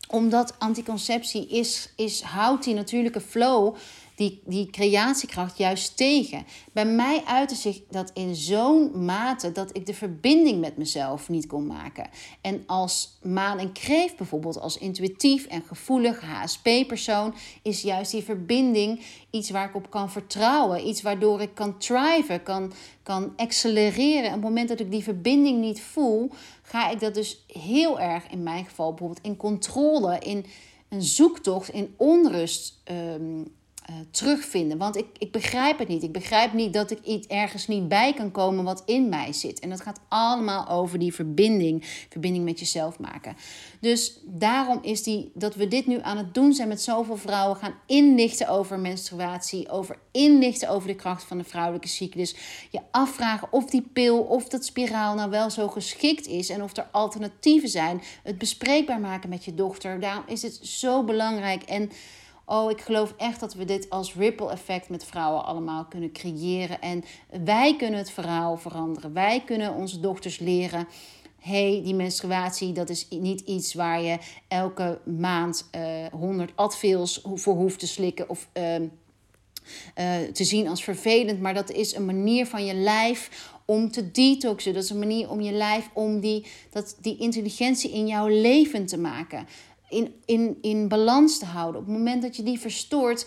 [0.08, 3.74] omdat anticonceptie is, is, houdt die natuurlijke flow
[4.16, 6.46] die, die creatiekracht juist tegen.
[6.72, 11.46] Bij mij uitte zich dat in zo'n mate dat ik de verbinding met mezelf niet
[11.46, 12.08] kon maken.
[12.40, 19.00] En als maan en kreef bijvoorbeeld, als intuïtief en gevoelig HSP-persoon, is juist die verbinding
[19.30, 20.86] iets waar ik op kan vertrouwen.
[20.88, 24.22] Iets waardoor ik kan thriven, kan, kan accelereren.
[24.22, 26.30] En op het moment dat ik die verbinding niet voel,
[26.62, 30.46] ga ik dat dus heel erg, in mijn geval bijvoorbeeld, in controle, in
[30.88, 33.54] een zoektocht, in onrust um,
[33.90, 34.78] uh, terugvinden.
[34.78, 36.02] Want ik, ik begrijp het niet.
[36.02, 39.60] Ik begrijp niet dat ik iets ergens niet bij kan komen wat in mij zit.
[39.60, 41.84] En dat gaat allemaal over die verbinding.
[42.08, 43.36] Verbinding met jezelf maken.
[43.80, 47.56] Dus daarom is die, dat we dit nu aan het doen zijn met zoveel vrouwen.
[47.56, 49.68] Gaan inlichten over menstruatie.
[49.68, 52.36] Over inlichten over de kracht van de vrouwelijke cyclus.
[52.70, 56.48] Je afvragen of die pil of dat spiraal nou wel zo geschikt is.
[56.48, 58.02] En of er alternatieven zijn.
[58.22, 60.00] Het bespreekbaar maken met je dochter.
[60.00, 61.62] Daarom is het zo belangrijk.
[61.62, 61.90] En
[62.48, 66.80] Oh, ik geloof echt dat we dit als ripple effect met vrouwen allemaal kunnen creëren.
[66.80, 67.04] En
[67.44, 69.12] wij kunnen het verhaal veranderen.
[69.12, 70.86] Wij kunnen onze dochters leren
[71.46, 77.54] hey, die menstruatie, dat is niet iets waar je elke maand uh, 100 advils voor
[77.54, 78.74] hoeft te slikken of uh,
[80.32, 81.40] te zien als vervelend.
[81.40, 84.74] Maar dat is een manier van je lijf om te detoxen.
[84.74, 88.86] Dat is een manier om je lijf, om die, dat, die intelligentie in jouw leven
[88.86, 89.46] te maken.
[89.88, 91.80] In, in, in balans te houden.
[91.80, 93.26] Op het moment dat je die verstoort,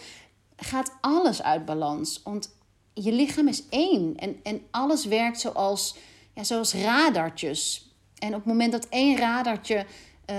[0.55, 2.21] gaat alles uit balans.
[2.23, 2.55] Want
[2.93, 4.15] je lichaam is één.
[4.15, 5.95] En, en alles werkt zoals,
[6.35, 7.91] ja, zoals radartjes.
[8.17, 9.85] En op het moment dat één radartje
[10.29, 10.35] uh,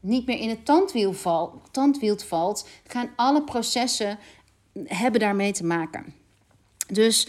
[0.00, 4.18] niet meer in het tandwiel, val, tandwiel valt, gaan alle processen
[4.84, 6.14] hebben daarmee te maken.
[6.86, 7.28] Dus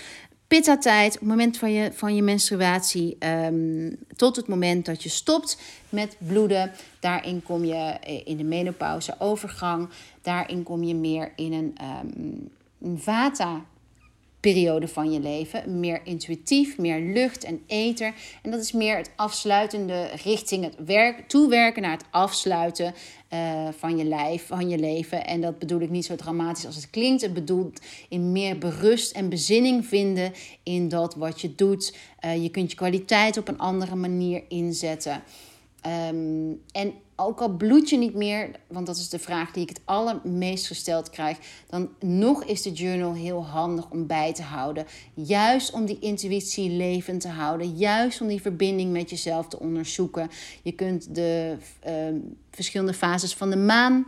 [0.53, 5.09] pitta-tijd, op het moment van je, van je menstruatie, um, tot het moment dat je
[5.09, 6.71] stopt met bloeden.
[6.99, 9.89] Daarin kom je eh, in de menopauze overgang.
[10.21, 12.49] Daarin kom je meer in een, um,
[12.81, 13.61] een vata
[14.43, 15.79] periode van je leven.
[15.79, 18.13] Meer intuïtief, meer lucht en ether.
[18.41, 22.93] En dat is meer het afsluitende richting het werk, toewerken naar het afsluiten
[23.34, 25.25] uh, van je lijf, van je leven.
[25.25, 27.21] En dat bedoel ik niet zo dramatisch als het klinkt.
[27.21, 31.95] Het bedoelt in meer berust en bezinning vinden in dat wat je doet.
[32.25, 35.23] Uh, je kunt je kwaliteit op een andere manier inzetten.
[35.86, 39.69] Um, en ook al bloed je niet meer, want dat is de vraag die ik
[39.69, 41.38] het allermeest gesteld krijg,
[41.69, 44.86] dan nog is de journal heel handig om bij te houden.
[45.13, 50.30] Juist om die intuïtie levend te houden, juist om die verbinding met jezelf te onderzoeken.
[50.62, 51.93] Je kunt de uh,
[52.52, 54.06] verschillende fases van de maan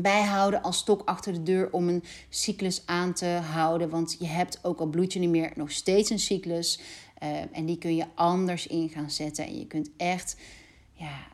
[0.00, 3.88] bijhouden als stok achter de deur om een cyclus aan te houden.
[3.88, 6.80] Want je hebt ook al bloed je niet meer nog steeds een cyclus.
[7.22, 9.46] Uh, en die kun je anders in gaan zetten.
[9.46, 10.36] En je kunt echt
[10.98, 11.26] ja,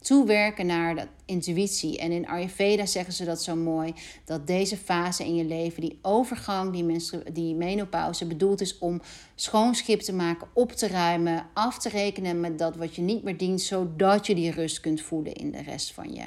[0.00, 1.98] toewerken naar dat intuïtie.
[1.98, 5.98] En in Ayurveda zeggen ze dat zo mooi, dat deze fase in je leven, die
[6.02, 9.00] overgang, die, die menopauze, bedoeld is om
[9.34, 13.22] schoon schip te maken, op te ruimen, af te rekenen met dat wat je niet
[13.22, 16.24] meer dient, zodat je die rust kunt voelen in de rest van, je,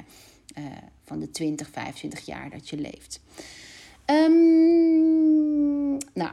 [0.58, 0.64] uh,
[1.04, 3.20] van de 20, 25 jaar dat je leeft.
[4.06, 6.30] Um, nou,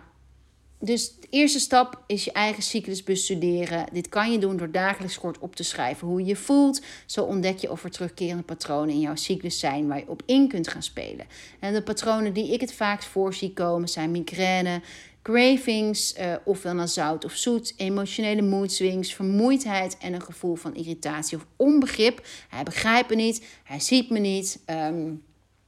[0.84, 3.86] dus de eerste stap is je eigen cyclus bestuderen.
[3.92, 6.82] Dit kan je doen door dagelijks kort op te schrijven hoe je je voelt.
[7.06, 10.48] Zo ontdek je of er terugkerende patronen in jouw cyclus zijn waar je op in
[10.48, 11.26] kunt gaan spelen.
[11.60, 14.82] En de patronen die ik het vaakst voor zie komen zijn migraine,
[15.22, 20.76] cravings, uh, ofwel naar zout of zoet, emotionele mood swings, vermoeidheid en een gevoel van
[20.76, 22.26] irritatie of onbegrip.
[22.50, 24.60] Hij begrijpt me niet, hij ziet me niet.
[24.70, 25.24] Um,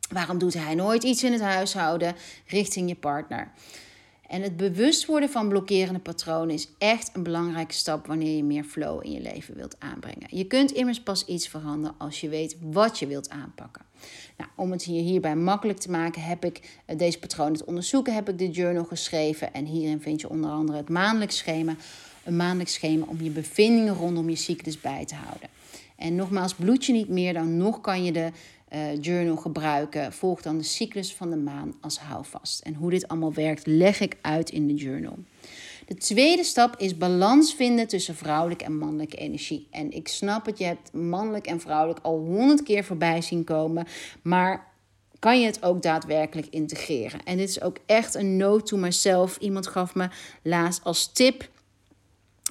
[0.09, 2.15] waarom doet hij nooit iets in het huishouden
[2.47, 3.51] richting je partner?
[4.27, 8.63] En het bewust worden van blokkerende patronen is echt een belangrijke stap wanneer je meer
[8.63, 10.27] flow in je leven wilt aanbrengen.
[10.29, 13.81] Je kunt immers pas iets veranderen als je weet wat je wilt aanpakken.
[14.37, 18.13] Nou, om het hier hierbij makkelijk te maken, heb ik eh, deze patronen te onderzoeken,
[18.13, 19.53] heb ik de journal geschreven.
[19.53, 21.75] En hierin vind je onder andere het maandelijks schema.
[22.23, 25.49] Een maandelijks schema om je bevindingen rondom je cyclus bij te houden.
[25.95, 28.31] En nogmaals, bloed je niet meer, dan nog kan je de
[28.75, 30.13] uh, journal gebruiken.
[30.13, 32.61] Volg dan de cyclus van de maan als houvast.
[32.61, 35.17] En hoe dit allemaal werkt, leg ik uit in de journal.
[35.85, 39.67] De tweede stap is balans vinden tussen vrouwelijke en mannelijke energie.
[39.71, 43.87] En ik snap het, je hebt mannelijk en vrouwelijk al honderd keer voorbij zien komen.
[44.21, 44.71] Maar
[45.19, 47.23] kan je het ook daadwerkelijk integreren?
[47.23, 49.37] En dit is ook echt een note to myself.
[49.37, 50.07] Iemand gaf me
[50.41, 51.49] laatst als tip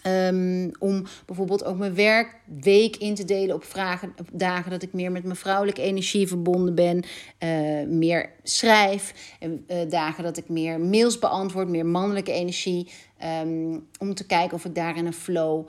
[0.06, 5.12] Um, om bijvoorbeeld ook mijn werkweek in te delen op, vragen, dagen dat ik meer
[5.12, 7.04] met mijn vrouwelijke energie verbonden ben.
[7.38, 9.36] Uh, meer schrijf.
[9.38, 12.90] En uh, dagen dat ik meer mails beantwoord, meer mannelijke energie.
[13.42, 15.68] Um, om te kijken of ik daarin een flow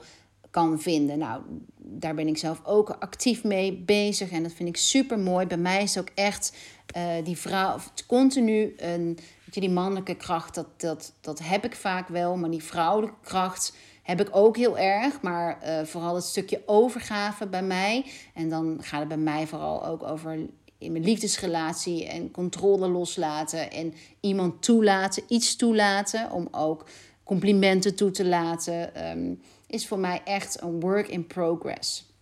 [0.50, 1.18] kan vinden.
[1.18, 1.42] Nou,
[1.76, 4.30] daar ben ik zelf ook actief mee bezig.
[4.30, 5.46] En dat vind ik super mooi.
[5.46, 6.56] Bij mij is ook echt
[6.96, 9.18] uh, die vrouw continu een.
[9.44, 12.36] Weet je, die mannelijke kracht, dat, dat, dat heb ik vaak wel.
[12.36, 17.46] Maar die vrouwelijke kracht heb ik ook heel erg, maar uh, vooral het stukje overgave
[17.46, 18.04] bij mij.
[18.34, 20.38] En dan gaat het bij mij vooral ook over
[20.78, 26.86] in mijn liefdesrelatie en controle loslaten en iemand toelaten, iets toelaten, om ook
[27.24, 32.13] complimenten toe te laten, um, is voor mij echt een work in progress.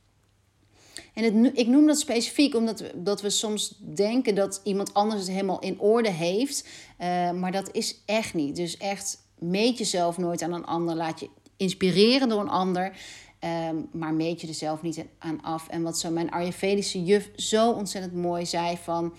[1.13, 5.21] En het, ik noem dat specifiek omdat we, dat we soms denken dat iemand anders
[5.21, 6.69] het helemaal in orde heeft.
[7.01, 8.57] Uh, maar dat is echt niet.
[8.57, 10.97] Dus echt meet jezelf nooit aan een ander.
[10.97, 12.97] Laat je inspireren door een ander.
[13.39, 15.69] Ehm, maar meet je er zelf niet aan af.
[15.69, 19.15] En wat zo mijn Ayurvedische juf zo ontzettend mooi zei van...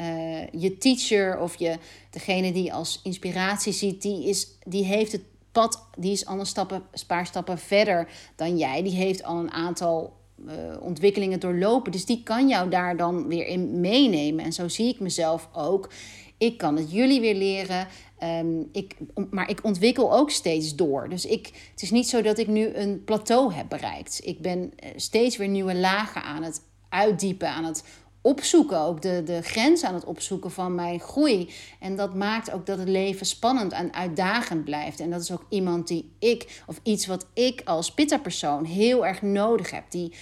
[0.00, 1.78] Uh, je teacher of je,
[2.10, 5.22] degene die als inspiratie ziet, die, is, die heeft het
[5.52, 8.82] pad, die is al een, stappen, een paar stappen verder dan jij.
[8.82, 11.92] Die heeft al een aantal uh, ontwikkelingen doorlopen.
[11.92, 14.44] Dus die kan jou daar dan weer in meenemen.
[14.44, 15.90] En zo zie ik mezelf ook
[16.38, 17.86] Ik kan het jullie weer leren.
[18.18, 18.96] Ehm, ik,
[19.30, 21.08] maar ik ontwikkel ook steeds door.
[21.08, 24.20] Dus ik, het is niet zo dat ik nu een plateau heb bereikt.
[24.24, 27.84] Ik ben eh, steeds weer nieuwe lagen aan het uitdiepen, aan het
[28.26, 31.50] opzoeken, ook de, de grens aan het opzoeken van mijn groei.
[31.80, 35.00] En dat maakt ook dat het leven spannend en uitdagend blijft.
[35.00, 39.22] En dat is ook iemand die ik, of iets wat ik als pitta-persoon heel erg
[39.22, 39.84] nodig heb.
[39.88, 40.12] Die,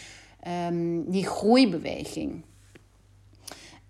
[0.69, 2.45] um, die groeibeweging.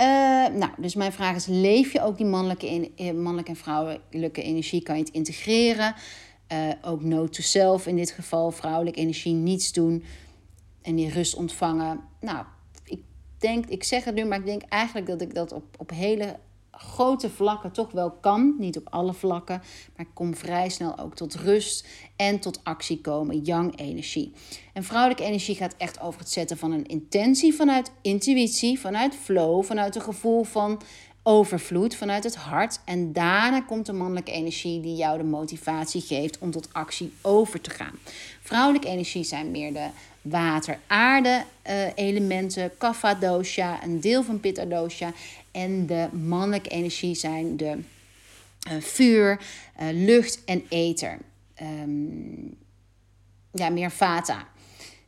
[0.00, 0.06] Uh,
[0.46, 4.82] nou, dus mijn vraag is: leef je ook die mannelijke, eh, mannelijke en vrouwelijke energie?
[4.82, 5.94] Kan je het integreren?
[6.52, 10.04] Uh, ook note to self in dit geval, vrouwelijke energie, niets doen
[10.82, 12.00] en die rust ontvangen.
[12.20, 12.44] Nou,
[13.44, 16.36] denk, ik zeg het nu, maar ik denk eigenlijk dat ik dat op, op hele
[16.70, 18.54] grote vlakken toch wel kan.
[18.58, 19.62] Niet op alle vlakken,
[19.96, 23.40] maar ik kom vrij snel ook tot rust en tot actie komen.
[23.40, 24.32] Yang energie.
[24.72, 29.64] En vrouwelijke energie gaat echt over het zetten van een intentie vanuit intuïtie, vanuit flow,
[29.64, 30.80] vanuit een gevoel van
[31.26, 32.80] overvloed, vanuit het hart.
[32.84, 37.60] En daarna komt de mannelijke energie die jou de motivatie geeft om tot actie over
[37.60, 37.98] te gaan.
[38.42, 39.86] Vrouwelijke energie zijn meer de
[40.22, 45.12] water-aarde uh, elementen, kapha dosha, een deel van pitta dosha.
[45.50, 47.78] En de mannelijke energie zijn de
[48.70, 49.40] uh, vuur,
[49.80, 51.18] uh, lucht en ether.
[51.62, 52.56] Um,
[53.52, 54.46] ja, meer vata.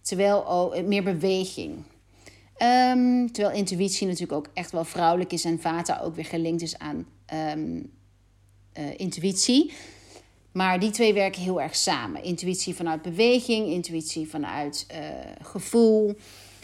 [0.00, 1.82] Terwijl oh, meer beweging.
[2.62, 6.78] Um, terwijl intuïtie natuurlijk ook echt wel vrouwelijk is en vata ook weer gelinkt is
[6.78, 7.06] aan
[7.56, 7.92] um,
[8.96, 9.72] intuïtie.
[10.52, 12.22] Maar die twee werken heel erg samen.
[12.22, 14.98] Intuïtie vanuit beweging, intuïtie vanuit uh,
[15.42, 16.16] gevoel.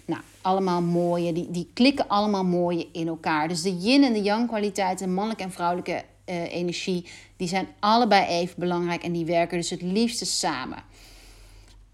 [0.04, 1.32] Nou, allemaal mooie.
[1.32, 3.48] Die, die klikken allemaal mooi in elkaar.
[3.48, 8.26] Dus de yin en de yang kwaliteiten, mannelijke en vrouwelijke uh, energie, die zijn allebei
[8.26, 10.82] even belangrijk en die werken dus het liefste samen.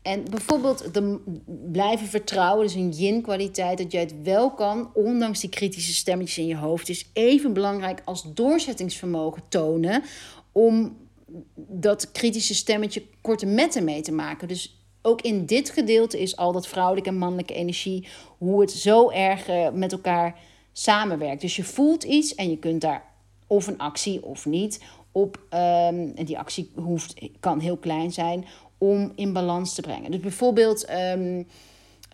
[0.08, 1.18] En bijvoorbeeld de
[1.72, 6.46] blijven vertrouwen, dus een yin-kwaliteit, dat jij het wel kan, ondanks die kritische stemmetjes in
[6.46, 10.02] je hoofd, is even belangrijk als doorzettingsvermogen tonen
[10.52, 10.96] om
[11.56, 14.48] dat kritische stemmetje korte metten mee te maken.
[14.48, 19.10] Dus ook in dit gedeelte is al dat vrouwelijke en mannelijke energie, hoe het zo
[19.10, 20.38] erg uh, met elkaar
[20.72, 21.40] samenwerkt.
[21.40, 23.04] Dus je voelt iets en je kunt daar
[23.46, 24.80] of een actie of niet
[25.12, 25.36] op.
[25.36, 28.44] Um, en die actie hoeft, kan heel klein zijn
[28.78, 30.10] om in balans te brengen.
[30.10, 31.46] Dus bijvoorbeeld, um,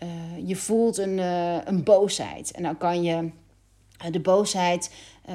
[0.03, 2.51] uh, je voelt een, uh, een boosheid.
[2.51, 3.31] En dan kan je
[4.11, 4.91] de boosheid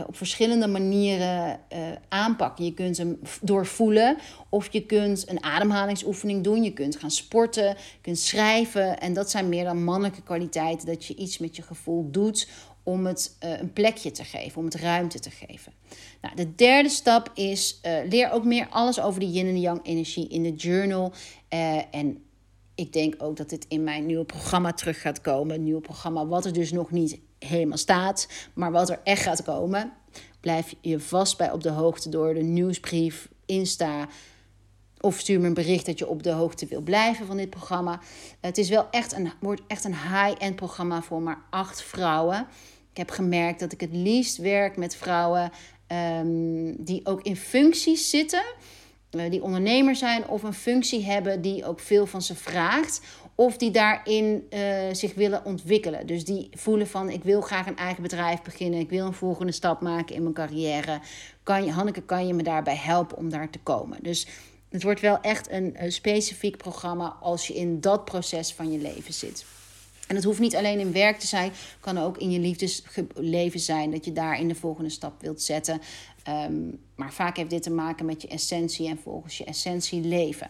[0.07, 1.59] op verschillende manieren
[2.09, 2.65] aanpakken.
[2.65, 4.17] Je kunt hem doorvoelen
[4.49, 6.63] of je kunt een ademhalingsoefening doen.
[6.63, 8.99] Je kunt gaan sporten, je kunt schrijven.
[8.99, 10.87] En dat zijn meer dan mannelijke kwaliteiten.
[10.87, 12.47] Dat je iets met je gevoel doet
[12.91, 15.73] om het uh, een plekje te geven, om het ruimte te geven.
[16.21, 20.27] Nou, de derde stap is leer ook meer alles over de yin en yang energie
[20.27, 21.13] in de journal.
[21.91, 22.23] en
[22.79, 25.55] ik denk ook dat dit in mijn nieuwe programma terug gaat komen.
[25.55, 28.27] Een nieuw programma wat er dus nog niet helemaal staat.
[28.53, 29.93] Maar wat er echt gaat komen,
[30.39, 34.07] blijf je vast bij op de hoogte door de nieuwsbrief, Insta.
[34.99, 37.99] Of stuur me een bericht dat je op de hoogte wil blijven van dit programma.
[38.39, 42.47] Het is wel echt een, wordt echt een high-end programma voor maar acht vrouwen.
[42.91, 45.51] Ik heb gemerkt dat ik het liefst werk met vrouwen
[46.21, 48.43] um, die ook in functies zitten.
[49.11, 53.01] Uh, die ondernemer zijn of een functie hebben die ook veel van ze vraagt
[53.35, 54.59] of die daarin uh,
[54.91, 56.07] zich willen ontwikkelen.
[56.07, 58.79] Dus die voelen van ik wil graag een eigen bedrijf beginnen.
[58.79, 60.99] Ik wil een volgende stap maken in mijn carrière.
[61.43, 63.97] Kan je, Hanneke, kan je me daarbij helpen om daar te komen?
[64.01, 64.27] Dus
[64.69, 68.77] het wordt wel echt een, een specifiek programma als je in dat proces van je
[68.77, 69.45] leven zit.
[70.09, 73.91] En het hoeft niet alleen in werk te zijn, kan ook in je liefdesleven zijn
[73.91, 75.81] dat je daar in de volgende stap wilt zetten.
[76.27, 80.47] Um, maar vaak heeft dit te maken met je essentie en volgens je essentie leven.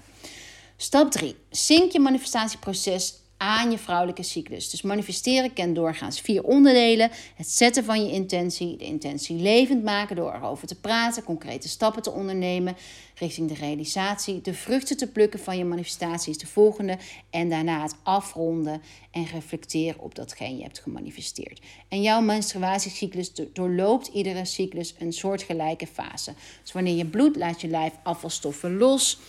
[0.77, 1.35] Stap 3.
[1.49, 4.69] Zink je manifestatieproces aan je vrouwelijke cyclus.
[4.69, 7.11] Dus manifesteren kent doorgaans vier onderdelen.
[7.35, 12.01] Het zetten van je intentie, de intentie levend maken door erover te praten, concrete stappen
[12.01, 12.75] te ondernemen
[13.15, 14.41] richting de realisatie.
[14.41, 16.97] De vruchten te plukken van je manifestatie is de volgende.
[17.29, 21.61] En daarna het afronden en reflecteren op datgene je hebt gemanifesteerd.
[21.87, 26.33] En jouw menstruatiecyclus doorloopt iedere cyclus een soortgelijke fase.
[26.61, 29.19] Dus wanneer je bloedt, laat je lijf afvalstoffen los.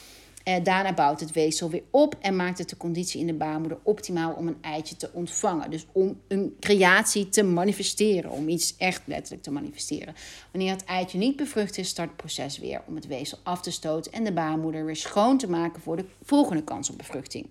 [0.42, 3.78] Eh, daarna bouwt het weefsel weer op en maakt het de conditie in de baarmoeder
[3.82, 5.70] optimaal om een eitje te ontvangen.
[5.70, 10.14] Dus om een creatie te manifesteren, om iets echt letterlijk te manifesteren.
[10.52, 13.70] Wanneer het eitje niet bevrucht is, start het proces weer om het weefsel af te
[13.70, 17.46] stoten en de baarmoeder weer schoon te maken voor de volgende kans op bevruchting.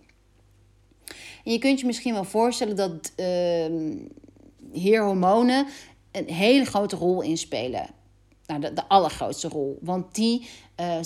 [1.44, 3.26] En je kunt je misschien wel voorstellen dat uh,
[4.72, 5.68] hier hormonen
[6.12, 7.90] een hele grote rol inspelen.
[8.46, 9.78] Nou, de, de allergrootste rol.
[9.82, 10.48] Want die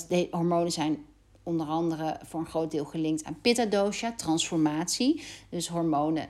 [0.07, 1.05] de hormonen zijn
[1.43, 5.23] onder andere voor een groot deel gelinkt aan pitta dosha, transformatie.
[5.49, 6.27] Dus hormonen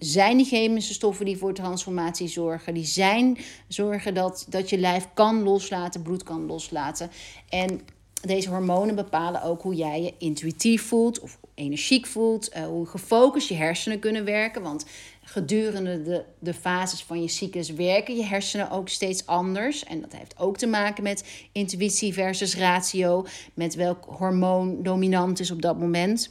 [0.00, 2.74] zijn die chemische stoffen die voor transformatie zorgen.
[2.74, 7.10] Die zijn zorgen dat, dat je lijf kan loslaten, bloed kan loslaten.
[7.48, 7.80] En
[8.20, 13.48] deze hormonen bepalen ook hoe jij je intuïtief voelt of energiek voelt, uh, hoe gefocust
[13.48, 14.62] je hersenen kunnen werken.
[14.62, 14.86] Want
[15.30, 19.84] gedurende de, de fases van je cyclus werken je hersenen ook steeds anders.
[19.84, 25.50] En dat heeft ook te maken met intuïtie versus ratio, met welk hormoon dominant is
[25.50, 26.30] op dat moment.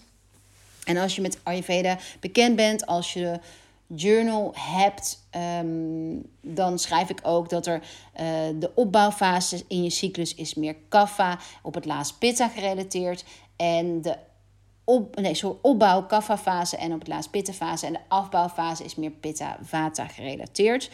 [0.83, 3.39] En als je met Ayurveda bekend bent, als je
[3.87, 8.23] journal hebt, ehm, dan schrijf ik ook dat er uh,
[8.59, 13.25] de opbouwfase in je cyclus is meer kapha, op het laatst pitta gerelateerd.
[13.55, 14.15] En de
[14.89, 17.85] op, nee, zo opbouw, kapha fase en op het laatst pitta fase.
[17.85, 20.89] En de afbouwfase is meer pitta, vata gerelateerd.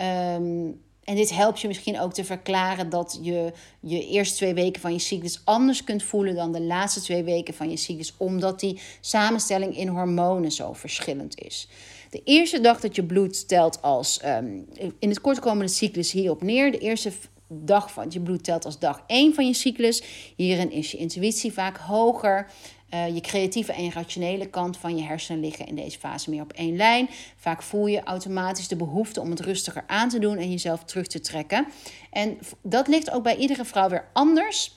[0.00, 4.80] Um, en dit helpt je misschien ook te verklaren dat je je eerste twee weken
[4.80, 8.60] van je cyclus anders kunt voelen dan de laatste twee weken van je cyclus, omdat
[8.60, 11.68] die samenstelling in hormonen zo verschillend is.
[12.10, 14.60] De eerste dag dat je bloed telt als, ehm,
[14.98, 17.12] in het kortkomende cyclus hierop neer, de eerste
[17.48, 20.02] dag van je bloed telt als dag 1 van je cyclus.
[20.36, 22.50] Hierin is je intuïtie vaak hoger.
[22.94, 26.52] Uh, je creatieve en rationele kant van je hersenen liggen in deze fase meer op
[26.52, 27.08] één lijn.
[27.36, 31.06] Vaak voel je automatisch de behoefte om het rustiger aan te doen en jezelf terug
[31.06, 31.66] te trekken.
[32.10, 34.72] En dat ligt ook bij iedere vrouw weer anders.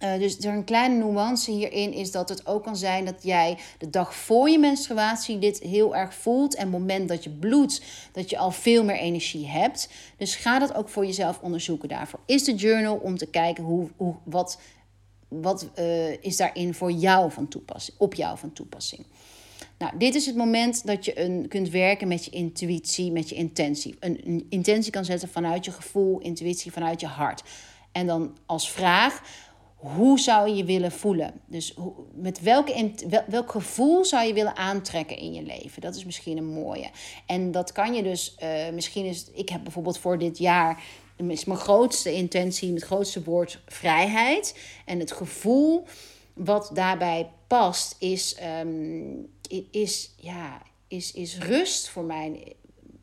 [0.00, 3.58] Uh, dus er een kleine nuance hierin is dat het ook kan zijn dat jij
[3.78, 6.54] de dag voor je menstruatie dit heel erg voelt.
[6.54, 7.82] En het moment dat je bloedt,
[8.12, 9.88] dat je al veel meer energie hebt.
[10.16, 11.88] Dus ga dat ook voor jezelf onderzoeken.
[11.88, 14.58] Daarvoor is de journal om te kijken hoe, hoe, wat
[15.28, 19.06] wat uh, is daarin voor jou van toepassing, op jou van toepassing?
[19.78, 23.34] Nou, dit is het moment dat je een, kunt werken met je intuïtie, met je
[23.34, 23.96] intentie.
[24.00, 27.42] Een, intentie kan zetten vanuit je gevoel, intuïtie vanuit je hart.
[27.92, 29.22] En dan als vraag,
[29.74, 31.40] hoe zou je je willen voelen?
[31.46, 32.92] Dus hoe, met welke,
[33.26, 35.80] welk gevoel zou je willen aantrekken in je leven?
[35.80, 36.90] Dat is misschien een mooie.
[37.26, 40.82] En dat kan je dus, uh, misschien is, ik heb bijvoorbeeld voor dit jaar
[41.16, 44.58] is mijn grootste intentie, het grootste woord vrijheid.
[44.84, 45.84] En het gevoel
[46.32, 49.28] wat daarbij past is, um,
[49.70, 52.56] is, ja, is, is rust voor mij.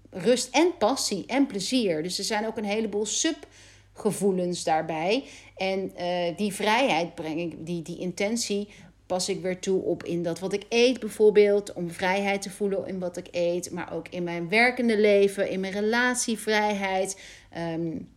[0.09, 2.03] Rust en passie en plezier.
[2.03, 5.24] Dus er zijn ook een heleboel subgevoelens daarbij.
[5.55, 8.68] En uh, die vrijheid breng ik, die, die intentie
[9.05, 11.74] pas ik weer toe op in dat wat ik eet bijvoorbeeld.
[11.74, 13.72] Om vrijheid te voelen in wat ik eet.
[13.72, 17.20] Maar ook in mijn werkende leven, in mijn relatievrijheid.
[17.58, 18.12] Um,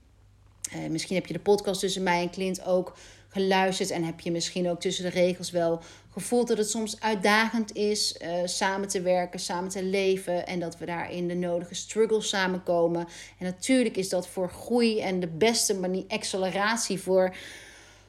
[0.91, 2.97] misschien heb je de podcast tussen mij en Clint ook
[3.29, 3.91] geluisterd.
[3.91, 5.81] En heb je misschien ook tussen de regels wel
[6.13, 10.47] gevoeld dat het soms uitdagend is uh, samen te werken, samen te leven.
[10.47, 13.07] En dat we daarin de nodige struggles samenkomen.
[13.39, 17.37] En natuurlijk is dat voor groei en de beste manier, acceleratie voor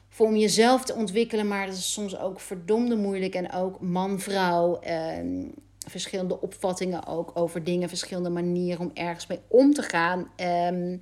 [0.08, 1.48] voor om jezelf te ontwikkelen.
[1.48, 3.34] Maar dat is soms ook verdomde moeilijk.
[3.34, 4.80] En ook man-vrouw.
[4.80, 5.44] Ehm,
[5.90, 7.88] verschillende opvattingen ook over dingen.
[7.88, 10.30] Verschillende manieren om ergens mee om te gaan.
[10.36, 10.96] Ehm,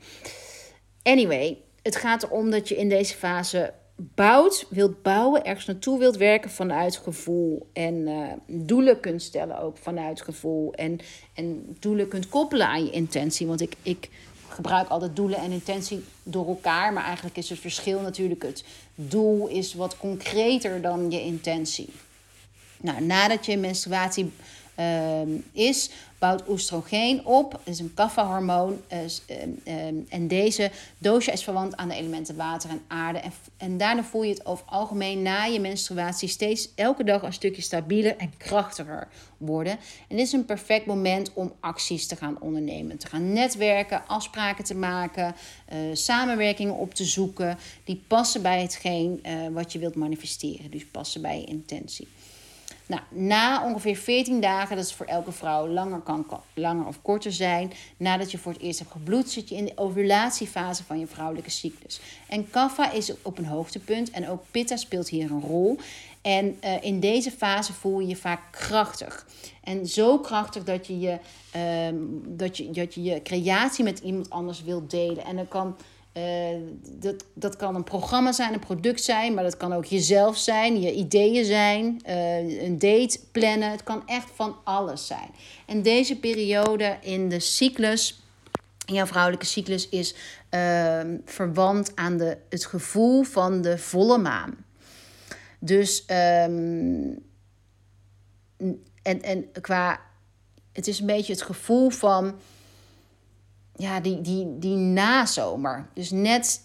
[1.02, 6.16] anyway, het gaat erom dat je in deze fase bouwt, wilt bouwen, ergens naartoe wilt
[6.16, 7.68] werken vanuit gevoel.
[7.72, 10.72] En uh, doelen kunt stellen ook vanuit gevoel.
[10.72, 10.98] En,
[11.34, 13.46] en doelen kunt koppelen aan je intentie.
[13.46, 14.08] Want ik, ik
[14.48, 16.92] gebruik altijd doelen en intentie door elkaar.
[16.92, 18.64] Maar eigenlijk is het verschil natuurlijk het
[18.94, 21.88] doel is wat concreter dan je intentie.
[22.80, 24.32] Nou, nadat je menstruatie
[24.80, 25.20] uh,
[25.52, 27.60] is, bouwt oestrogeen op.
[27.64, 28.80] Is een kapha-hormoon.
[28.92, 33.18] Uh, en deze dosha is verwant aan de elementen water en aarde.
[33.18, 37.32] En, en daarna voel je het over algemeen na je menstruatie steeds elke dag een
[37.32, 39.72] stukje stabieler en krachtiger worden.
[40.08, 42.98] En dit is een perfect moment om acties te gaan ondernemen.
[42.98, 45.34] Te gaan netwerken, afspraken te maken,
[45.72, 47.58] uh, samenwerkingen op te zoeken.
[47.84, 50.70] Die passen bij hetgeen uh, wat je wilt manifesteren.
[50.70, 52.08] Dus passen bij je intentie.
[52.86, 57.32] Nou, na ongeveer 14 dagen, dat is voor elke vrouw langer, kan, langer of korter
[57.32, 57.72] zijn.
[57.96, 61.50] Nadat je voor het eerst hebt gebloed, zit je in de ovulatiefase van je vrouwelijke
[61.50, 62.00] cyclus.
[62.28, 65.78] En kapha is op een hoogtepunt en ook pitta speelt hier een rol.
[66.22, 69.26] En uh, in deze fase voel je je vaak krachtig.
[69.62, 71.18] En zo krachtig dat je je,
[71.88, 75.24] um, dat je, dat je, je creatie met iemand anders wilt delen.
[75.24, 75.76] En dan kan
[76.16, 76.22] uh,
[76.82, 80.80] dat, dat kan een programma zijn, een product zijn, maar dat kan ook jezelf zijn,
[80.80, 83.70] je ideeën zijn, uh, een date plannen.
[83.70, 85.30] Het kan echt van alles zijn.
[85.66, 88.22] En deze periode in de cyclus,
[88.86, 90.14] in jouw vrouwelijke cyclus, is
[90.50, 94.64] uh, verwant aan de, het gevoel van de volle maan.
[95.58, 97.24] Dus, um,
[99.02, 100.00] en, en qua,
[100.72, 102.34] het is een beetje het gevoel van
[103.76, 105.86] ja, die, die, die nazomer.
[105.94, 106.60] Dus net,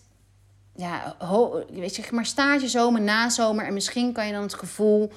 [0.75, 3.65] ja, ho, weet je, maar stage zomer, nazomer.
[3.65, 5.11] En misschien kan je dan het gevoel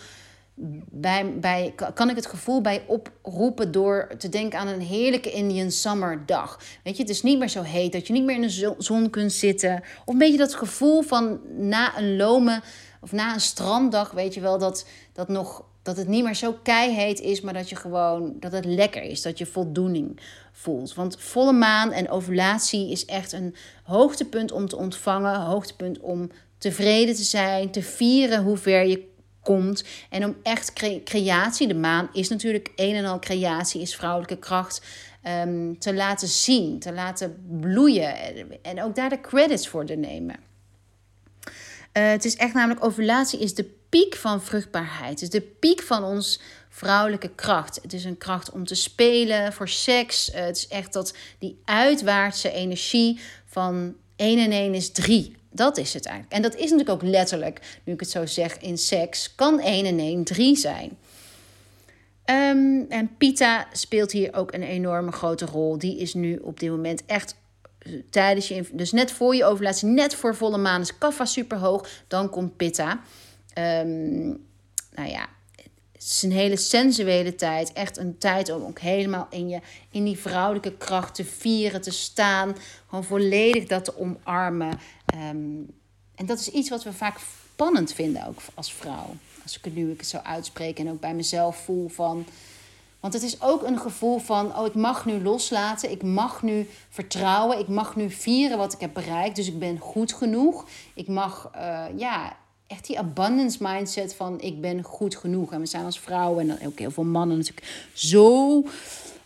[0.91, 5.71] bij, bij, kan ik het gevoel bij oproepen door te denken aan een heerlijke Indian
[5.71, 6.61] summer dag.
[6.85, 9.11] Weet je, het is niet meer zo heet dat je niet meer in de zon
[9.11, 9.83] kunt zitten.
[10.05, 12.63] Of een beetje dat gevoel van na een lome
[13.01, 16.59] of na een stranddag, weet je wel, dat, dat, nog, dat het niet meer zo
[16.63, 20.21] keiheet is, maar dat je gewoon, dat het lekker is, dat je voldoening
[20.57, 20.95] voelt.
[20.95, 27.15] Want volle maan en ovulatie is echt een hoogtepunt om te ontvangen, hoogtepunt om tevreden
[27.15, 29.85] te zijn, te vieren hoe ver je komt.
[30.11, 30.73] En om echt
[31.05, 34.83] creatie, de maan is natuurlijk een en al creatie, is vrouwelijke kracht.
[35.47, 38.15] Um, te laten zien, te laten bloeien
[38.63, 40.37] en ook daar de credits voor te nemen.
[41.97, 45.23] Uh, het is echt namelijk, ovulatie is de piek van vruchtbaarheid.
[45.23, 46.41] Is de piek van ons
[46.75, 47.79] vrouwelijke kracht.
[47.83, 50.31] Het is een kracht om te spelen, voor seks.
[50.31, 55.77] Uh, het is echt dat die uitwaartse energie van 1 en 1 is 3 dat
[55.77, 56.37] is het eigenlijk.
[56.37, 59.87] En dat is natuurlijk ook letterlijk, nu ik het zo zeg, in seks kan 1
[59.87, 60.99] en 1 3 zijn.
[62.31, 65.79] Um, en Pita speelt hier ook een enorme grote rol.
[65.79, 67.37] Die is nu op dit moment echt
[67.79, 71.59] eh, tijdens je, dus net voor je ovulatie, net voor volle maan is kaffa super
[71.59, 71.89] hoog.
[72.09, 73.01] Dan komt Pitta.
[73.59, 74.47] Um,
[74.95, 75.29] nou ja,
[76.05, 77.73] het is een hele sensuele tijd.
[77.73, 81.91] Echt een tijd om ook helemaal in, je, in die vrouwelijke kracht te vieren, te
[81.91, 82.57] staan.
[82.89, 84.79] Gewoon volledig dat te omarmen.
[85.07, 85.63] Ehm,
[86.15, 87.19] en dat is iets wat we vaak
[87.53, 89.15] spannend vinden, ook als vrouw.
[89.43, 92.27] Als ik het nu ik het zo uitspreek en ook bij mezelf voel van.
[93.01, 96.69] Want het is ook een gevoel van, oh, ik mag nu loslaten, ik mag nu
[96.89, 100.67] vertrouwen, ik mag nu vieren wat ik heb bereikt, dus ik ben goed genoeg.
[100.95, 102.37] Ik mag, uh, ja,
[102.67, 105.53] echt die abundance mindset van ik ben goed genoeg.
[105.53, 108.63] En we zijn als vrouwen en ook heel veel mannen natuurlijk zo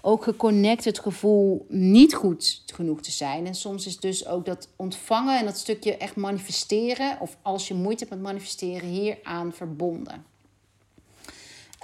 [0.01, 3.47] ook geconnect gevoel niet goed genoeg te zijn.
[3.47, 7.74] En soms is dus ook dat ontvangen en dat stukje echt manifesteren, of als je
[7.74, 10.24] moeite hebt met manifesteren, hier aan verbonden.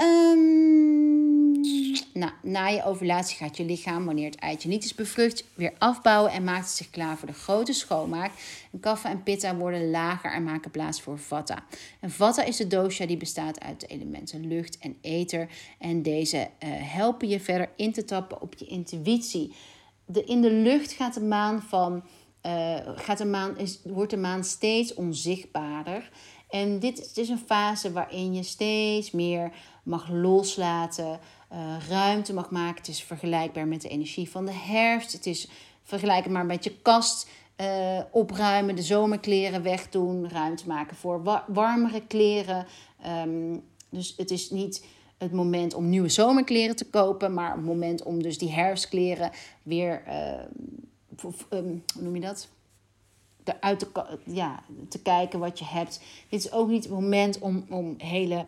[0.03, 1.61] Um,
[2.13, 6.33] nou, na je ovulatie gaat je lichaam, wanneer het eitje niet is bevrucht, weer afbouwen
[6.33, 8.33] en maakt het zich klaar voor de grote schoonmaak.
[8.73, 11.65] En kaffa en pitta worden lager en maken plaats voor vata.
[12.01, 15.49] En vata is de dosha die bestaat uit de elementen lucht en ether.
[15.79, 19.55] En deze uh, helpen je verder in te tappen op je intuïtie.
[20.07, 22.05] De, in de lucht gaat de maan van.
[22.47, 26.11] Uh, gaat de maan, is, wordt de maan steeds onzichtbaarder.
[26.49, 29.53] En dit is een fase waarin je steeds meer
[29.85, 31.21] mag loslaten,
[31.53, 32.77] uh, ruimte mag maken.
[32.77, 35.13] Het is vergelijkbaar met de energie van de herfst.
[35.13, 35.49] Het is
[35.83, 37.29] vergelijkbaar met je kast
[37.61, 42.67] uh, opruimen, de zomerkleren wegdoen, ruimte maken voor warmere kleren.
[43.27, 44.87] Um, dus het is niet
[45.19, 49.31] het moment om nieuwe zomerkleren te kopen, maar het moment om dus die herfstkleren
[49.63, 52.49] weer, uh, um, hoe noem je dat?
[53.45, 56.01] Eruit te, ja, te kijken wat je hebt.
[56.29, 58.47] Dit is ook niet het moment om, om hele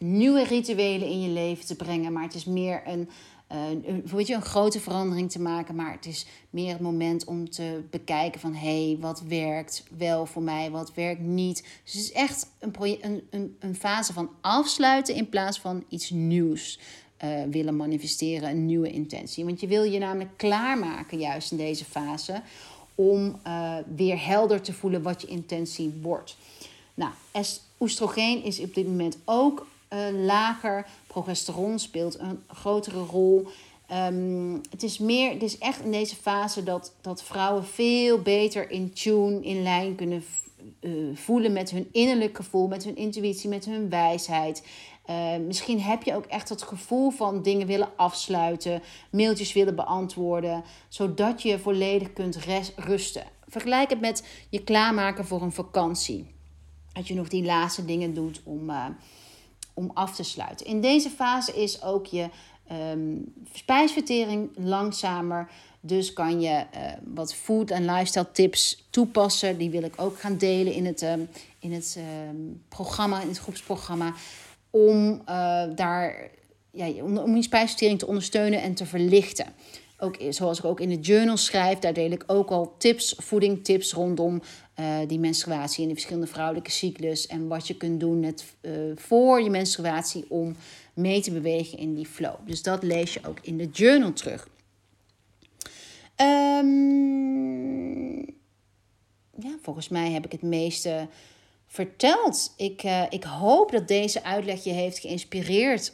[0.00, 2.12] nieuwe rituelen in je leven te brengen.
[2.12, 3.08] Maar het is meer een,
[3.48, 5.74] een, weet je, een grote verandering te maken.
[5.74, 8.54] Maar het is meer het moment om te bekijken van...
[8.54, 11.62] hé, hey, wat werkt wel voor mij, wat werkt niet.
[11.84, 16.78] Dus het is echt een, een, een, fase van afsluiten in plaats van iets nieuws.
[17.24, 19.44] Uh, willen manifesteren, een nieuwe intentie.
[19.44, 22.42] Want je wil je namelijk klaarmaken juist in deze fase
[22.94, 26.36] om uh, weer helder te voelen wat je intentie wordt.
[26.94, 27.12] Nou,
[27.78, 30.86] oestrogeen is op dit moment ook uh, lager.
[31.06, 33.48] Progesteron speelt een grotere rol.
[33.92, 38.70] Um, het is meer, het is echt in deze fase dat, dat vrouwen veel beter
[38.70, 40.24] in tune, in lijn kunnen
[40.80, 44.66] uh, voelen met hun innerlijk gevoel, met hun intuïtie, met hun wijsheid.
[45.10, 50.64] Uh, misschien heb je ook echt het gevoel van dingen willen afsluiten, mailtjes willen beantwoorden,
[50.88, 52.38] zodat je volledig kunt
[52.76, 53.24] rusten.
[53.48, 56.26] Vergelijk het met je klaarmaken voor een vakantie.
[56.92, 58.86] Dat je nog die laatste dingen doet om, uh,
[59.74, 60.66] om af te sluiten.
[60.66, 62.28] In deze fase is ook je
[62.92, 65.50] um, spijsvertering langzamer.
[65.80, 69.58] Dus kan je uh, wat food en lifestyle tips toepassen.
[69.58, 71.98] Die wil ik ook gaan delen in het, um, in het
[72.28, 74.14] um, programma, in het groepsprogramma.
[74.70, 76.30] Om uh, daar
[76.70, 79.46] ja, om, om je spijsvertering te ondersteunen en te verlichten.
[79.98, 83.92] Ook, zoals ik ook in de journal schrijf, daar deel ik ook al tips, voedingtips
[83.92, 84.42] rondom
[84.80, 87.26] uh, die menstruatie en de verschillende vrouwelijke cyclus.
[87.26, 90.56] En wat je kunt doen net, uh, voor je menstruatie om
[90.94, 92.34] mee te bewegen in die flow.
[92.46, 94.48] Dus dat lees je ook in de journal terug.
[96.16, 98.18] Um,
[99.36, 101.08] ja, volgens mij heb ik het meeste
[101.66, 102.54] verteld.
[102.56, 105.92] Ik, uh, ik hoop dat deze uitleg je heeft geïnspireerd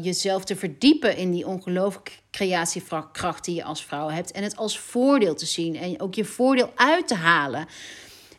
[0.00, 4.32] jezelf te verdiepen in die ongelooflijke creatiekracht die je als vrouw hebt.
[4.32, 7.66] En het als voordeel te zien en ook je voordeel uit te halen.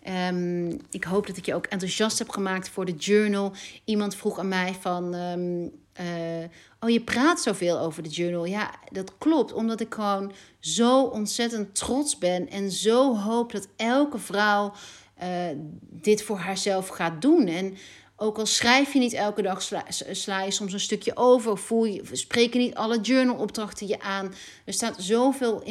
[0.03, 3.51] Ehm, ik hoop dat ik je ook enthousiast heb gemaakt voor de journal.
[3.85, 5.13] Iemand vroeg aan mij van...
[5.13, 5.71] Um,
[6.79, 8.45] oh, je praat zoveel over de journal.
[8.45, 9.53] Ja, dat klopt.
[9.53, 12.49] Omdat ik gewoon zo ontzettend trots ben.
[12.49, 14.73] En zo hoop dat elke vrouw
[15.23, 15.27] uh,
[15.89, 17.47] dit voor haarzelf gaat doen.
[17.47, 17.75] En
[18.23, 19.61] ook al schrijf je niet elke dag,
[20.11, 21.57] sla, je soms een stukje over.
[21.57, 24.33] Voel je, spreken niet alle journalopdrachten je aan.
[24.65, 25.63] Er staat zoveel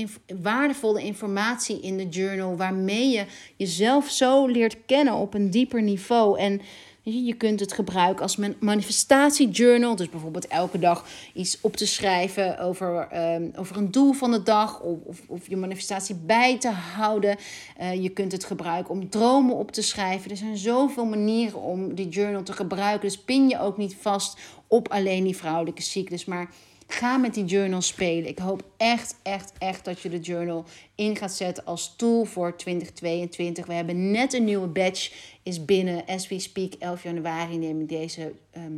[0.43, 2.57] waardevolle informatie in de journal.
[2.57, 3.25] Waarmee je
[3.57, 6.39] jezelf zo leert kennen op een dieper niveau.
[6.39, 6.61] En
[7.03, 9.97] je kunt het gebruiken als manifestatiejournal.
[9.97, 14.43] Dus bijvoorbeeld elke dag iets op te schrijven over, um, over een doel van de
[14.43, 14.81] dag.
[14.81, 17.37] Of, of, of je manifestatie bij te houden.
[17.81, 20.31] Uh, je kunt het gebruiken om dromen op te schrijven.
[20.31, 23.09] Er zijn zoveel manieren om die journal te gebruiken.
[23.09, 26.25] Dus pin je ook niet vast op alleen die vrouwelijke cyclus.
[26.25, 26.51] Maar
[26.93, 28.29] Ga met die journal spelen.
[28.29, 30.65] Ik hoop echt, echt, echt dat je de journal
[30.95, 33.67] in gaat zetten als tool voor 2022.
[33.67, 35.13] We hebben net een nieuwe batch,
[35.43, 36.05] is binnen.
[36.07, 38.73] As we speak, 11 januari neem ik deze ehm,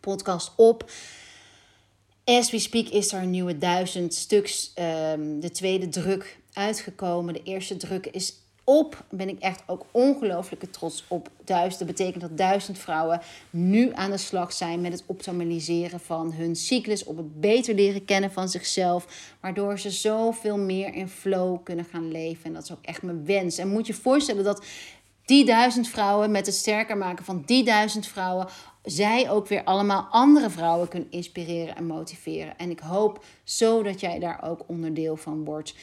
[0.00, 0.90] podcast op.
[2.24, 4.72] As we speak is er een nieuwe duizend stuks.
[5.12, 7.34] Um, de tweede druk uitgekomen.
[7.34, 8.34] De eerste druk is
[8.64, 9.04] op.
[9.10, 11.28] Ben ik echt ook ongelooflijke trots op.
[11.44, 11.78] Duizend.
[11.78, 16.56] Dat betekent dat duizend vrouwen nu aan de slag zijn met het optimaliseren van hun
[16.56, 17.04] cyclus.
[17.04, 19.34] Op het beter leren kennen van zichzelf.
[19.40, 22.44] Waardoor ze zoveel meer in flow kunnen gaan leven.
[22.44, 23.58] En dat is ook echt mijn wens.
[23.58, 24.64] En moet je voorstellen dat
[25.24, 28.46] die duizend vrouwen, met het sterker maken van die duizend vrouwen,
[28.82, 32.58] zij ook weer allemaal andere vrouwen kunnen inspireren en motiveren.
[32.58, 35.74] En ik hoop zo dat jij daar ook onderdeel van wordt.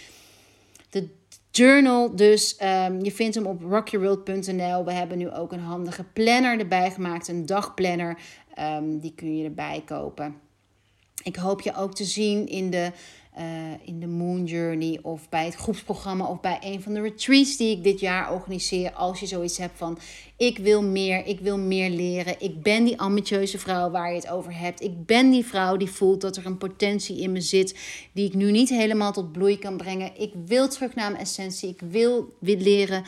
[1.52, 2.16] Journal.
[2.16, 4.86] Dus um, je vindt hem op rockyworld.nl.
[4.86, 8.18] We hebben nu ook een handige planner erbij gemaakt, een dagplanner.
[8.60, 10.36] Um, die kun je erbij kopen.
[11.24, 12.92] Ik hoop je ook te zien in de
[13.38, 13.44] uh,
[13.84, 17.78] in de Moon Journey of bij het groepsprogramma of bij een van de retreats die
[17.78, 18.92] ik dit jaar organiseer.
[18.92, 19.98] Als je zoiets hebt van
[20.38, 22.36] ik wil meer, ik wil meer leren.
[22.40, 24.82] Ik ben die ambitieuze vrouw waar je het over hebt.
[24.82, 27.76] Ik ben die vrouw die voelt dat er een potentie in me zit
[28.14, 30.12] die ik nu niet helemaal tot bloei kan brengen.
[30.22, 31.70] Ik wil terug naar mijn essentie.
[31.70, 33.04] Ik wil weer leren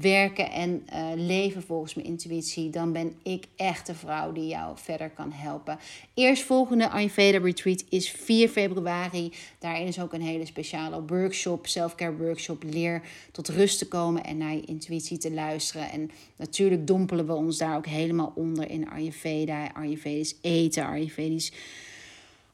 [0.00, 4.76] werken en uh, leven volgens mijn intuïtie, dan ben ik echt de vrouw die jou
[4.78, 5.78] verder kan helpen.
[6.14, 9.32] Eerstvolgende Ayurveda Retreat is 4 februari.
[9.58, 12.62] Daarin is ook een hele speciale workshop, selfcare workshop.
[12.62, 15.90] Leer tot rust te komen en naar je intuïtie te luisteren.
[15.90, 21.52] En natuurlijk dompelen we ons daar ook helemaal onder in Ayurveda, Ayurvedisch eten, Ayurvedisch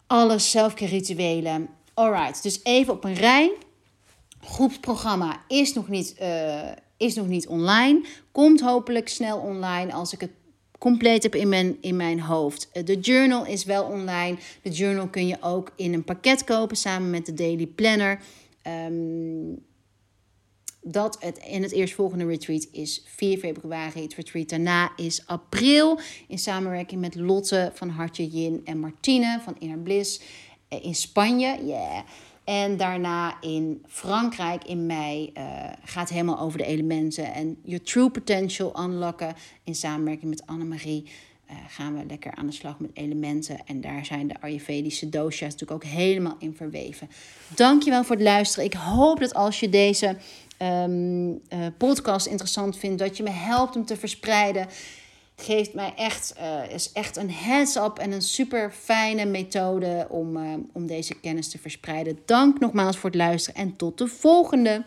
[0.07, 1.68] alles, selfcare rituelen.
[1.95, 3.53] Alright, dus even op een rij.
[4.40, 6.14] Groepsprogramma is nog niet...
[6.22, 8.05] Uh, is nog niet online.
[8.32, 10.30] Komt hopelijk snel online als ik het
[10.78, 12.68] compleet heb in mijn, in mijn hoofd.
[12.72, 14.36] Eh, de journal is wel online.
[14.62, 18.20] De journal kun je ook in een pakket kopen samen met de daily planner.
[18.86, 19.62] Um,
[20.86, 24.03] dat het in het eerstvolgende retreat is 4 februari.
[24.03, 25.99] Het retreat daarna is april.
[26.28, 30.20] In samenwerking met Lotte van Hartje Jin en Martine van Inner Bliss
[30.68, 31.64] eh, in Spanje.
[31.64, 32.03] Yeah.
[32.45, 35.45] En daarna in Frankrijk in mei uh,
[35.84, 37.34] gaat helemaal over de elementen.
[37.34, 39.34] En Your True Potential unlocken.
[39.64, 41.05] In samenwerking met Annemarie
[41.51, 43.66] uh, gaan we lekker aan de slag met elementen.
[43.66, 47.11] En daar zijn de Ayurvedische dosha's natuurlijk ook helemaal in verweven.
[47.55, 48.64] Dankjewel voor het luisteren.
[48.64, 50.16] Ik hoop dat als je deze
[50.62, 51.38] um, uh,
[51.78, 54.66] podcast interessant vindt, dat je me helpt om te verspreiden
[55.37, 60.53] geeft mij echt, uh, is echt een heads-up en een super fijne methode om, uh,
[60.72, 62.18] om deze kennis te verspreiden.
[62.24, 64.85] Dank nogmaals voor het luisteren en tot de volgende.